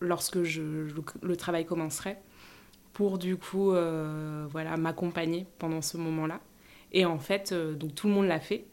lorsque 0.00 0.36
le, 0.36 1.36
travail 1.36 1.64
commencerait 1.64 2.20
pour 3.00 3.16
du 3.16 3.38
coup 3.38 3.70
voilà 3.70 4.76
m'accompagner 4.76 5.46
pendant 5.58 5.80
ce 5.80 5.96
moment-là 5.96 6.40
et 6.92 7.04
en 7.04 7.18
fait, 7.18 7.52
euh, 7.52 7.74
donc 7.74 7.94
tout 7.94 8.08
le 8.08 8.14
monde 8.14 8.26
l'a 8.26 8.40
fait. 8.40 8.64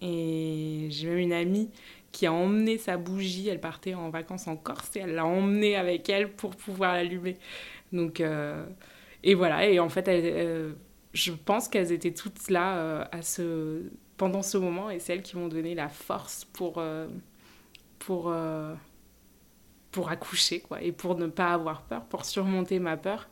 Et 0.00 0.88
j'ai 0.90 1.08
même 1.08 1.18
une 1.18 1.32
amie 1.32 1.70
qui 2.12 2.26
a 2.26 2.32
emmené 2.32 2.78
sa 2.78 2.96
bougie. 2.96 3.48
Elle 3.48 3.60
partait 3.60 3.94
en 3.94 4.10
vacances 4.10 4.46
en 4.46 4.56
Corse 4.56 4.96
et 4.96 5.00
elle 5.00 5.14
l'a 5.14 5.26
emmenée 5.26 5.76
avec 5.76 6.08
elle 6.08 6.32
pour 6.32 6.56
pouvoir 6.56 6.94
l'allumer. 6.94 7.36
Donc, 7.92 8.20
euh, 8.20 8.66
et 9.22 9.34
voilà. 9.34 9.66
Et 9.68 9.78
en 9.78 9.88
fait, 9.88 10.08
euh, 10.08 10.72
je 11.12 11.32
pense 11.32 11.68
qu'elles 11.68 11.92
étaient 11.92 12.12
toutes 12.12 12.50
là 12.50 13.08
à 13.12 13.22
ce, 13.22 13.82
pendant 14.16 14.42
ce 14.42 14.58
moment 14.58 14.90
et 14.90 14.98
c'est 14.98 15.14
elles 15.14 15.22
qui 15.22 15.36
m'ont 15.36 15.48
donné 15.48 15.74
la 15.74 15.88
force 15.88 16.44
pour, 16.44 16.82
pour, 17.98 18.34
pour 19.92 20.10
accoucher 20.10 20.60
quoi, 20.60 20.82
et 20.82 20.92
pour 20.92 21.16
ne 21.16 21.26
pas 21.26 21.54
avoir 21.54 21.82
peur, 21.82 22.04
pour 22.04 22.26
surmonter 22.26 22.78
ma 22.78 22.98
peur. 22.98 23.28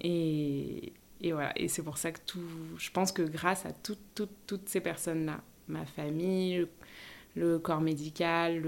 Et, 0.00 0.92
et 1.20 1.32
voilà, 1.32 1.52
et 1.56 1.68
c'est 1.68 1.82
pour 1.82 1.98
ça 1.98 2.12
que 2.12 2.20
tout, 2.26 2.40
je 2.78 2.90
pense 2.90 3.12
que 3.12 3.22
grâce 3.22 3.66
à 3.66 3.72
toutes, 3.72 4.14
toutes, 4.14 4.46
toutes 4.46 4.68
ces 4.68 4.80
personnes-là, 4.80 5.40
ma 5.68 5.84
famille, 5.86 6.66
le, 7.34 7.58
corps 7.58 7.80
médical, 7.80 8.62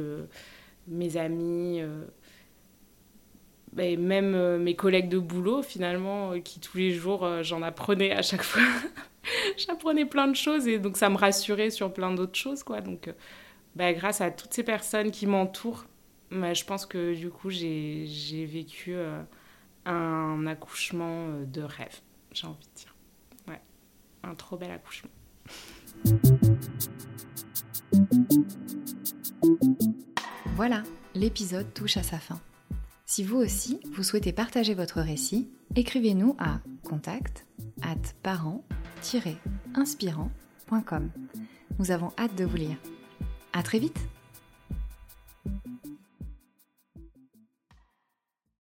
mes 0.88 1.16
amis, 1.16 1.80
euh, 1.80 2.04
et 3.78 3.96
même 3.96 4.34
euh, 4.34 4.58
mes 4.58 4.74
collègues 4.74 5.08
de 5.08 5.18
boulot 5.18 5.62
finalement, 5.62 6.32
euh, 6.32 6.40
qui 6.40 6.60
tous 6.60 6.78
les 6.78 6.92
jours, 6.92 7.26
j'en 7.42 7.62
apprenais 7.62 8.12
à 8.12 8.22
chaque 8.22 8.42
fois. 8.42 8.62
J'apprenais 9.56 10.06
plein 10.06 10.28
de 10.28 10.36
choses 10.36 10.66
et 10.66 10.78
donc 10.78 10.96
ça 10.96 11.10
me 11.10 11.16
rassurait 11.16 11.70
sur 11.70 11.92
plein 11.92 12.12
d'autres 12.12 12.38
choses. 12.38 12.62
quoi. 12.62 12.80
Donc 12.80 13.10
bah, 13.76 13.92
grâce 13.92 14.20
à 14.20 14.30
toutes 14.30 14.54
ces 14.54 14.62
personnes 14.62 15.10
qui 15.10 15.26
m'entourent, 15.26 15.84
bah, 16.30 16.54
je 16.54 16.64
pense 16.64 16.86
que 16.86 17.14
du 17.14 17.30
coup 17.30 17.50
j'ai 17.50 18.46
vécu 18.46 18.94
un 19.90 20.46
accouchement 20.46 21.28
de 21.46 21.62
rêve 21.62 22.02
j'ai 22.32 22.46
envie 22.46 22.66
de 22.66 22.74
dire. 22.74 22.94
Ouais, 23.46 23.60
un 24.22 24.34
trop 24.34 24.56
bel 24.56 24.70
accouchement. 24.70 25.10
Voilà, 30.54 30.82
l'épisode 31.14 31.74
touche 31.74 31.96
à 31.96 32.02
sa 32.02 32.18
fin. 32.18 32.38
Si 33.06 33.24
vous 33.24 33.38
aussi, 33.38 33.80
vous 33.92 34.02
souhaitez 34.02 34.32
partager 34.32 34.74
votre 34.74 35.00
récit, 35.00 35.48
écrivez-nous 35.76 36.36
à 36.38 36.60
contact 36.84 37.46
at 37.82 37.94
parent-inspirant.com. 38.22 41.10
Nous 41.78 41.90
avons 41.90 42.12
hâte 42.18 42.34
de 42.34 42.44
vous 42.44 42.56
lire. 42.56 42.76
À 43.52 43.62
très 43.62 43.78
vite 43.78 43.98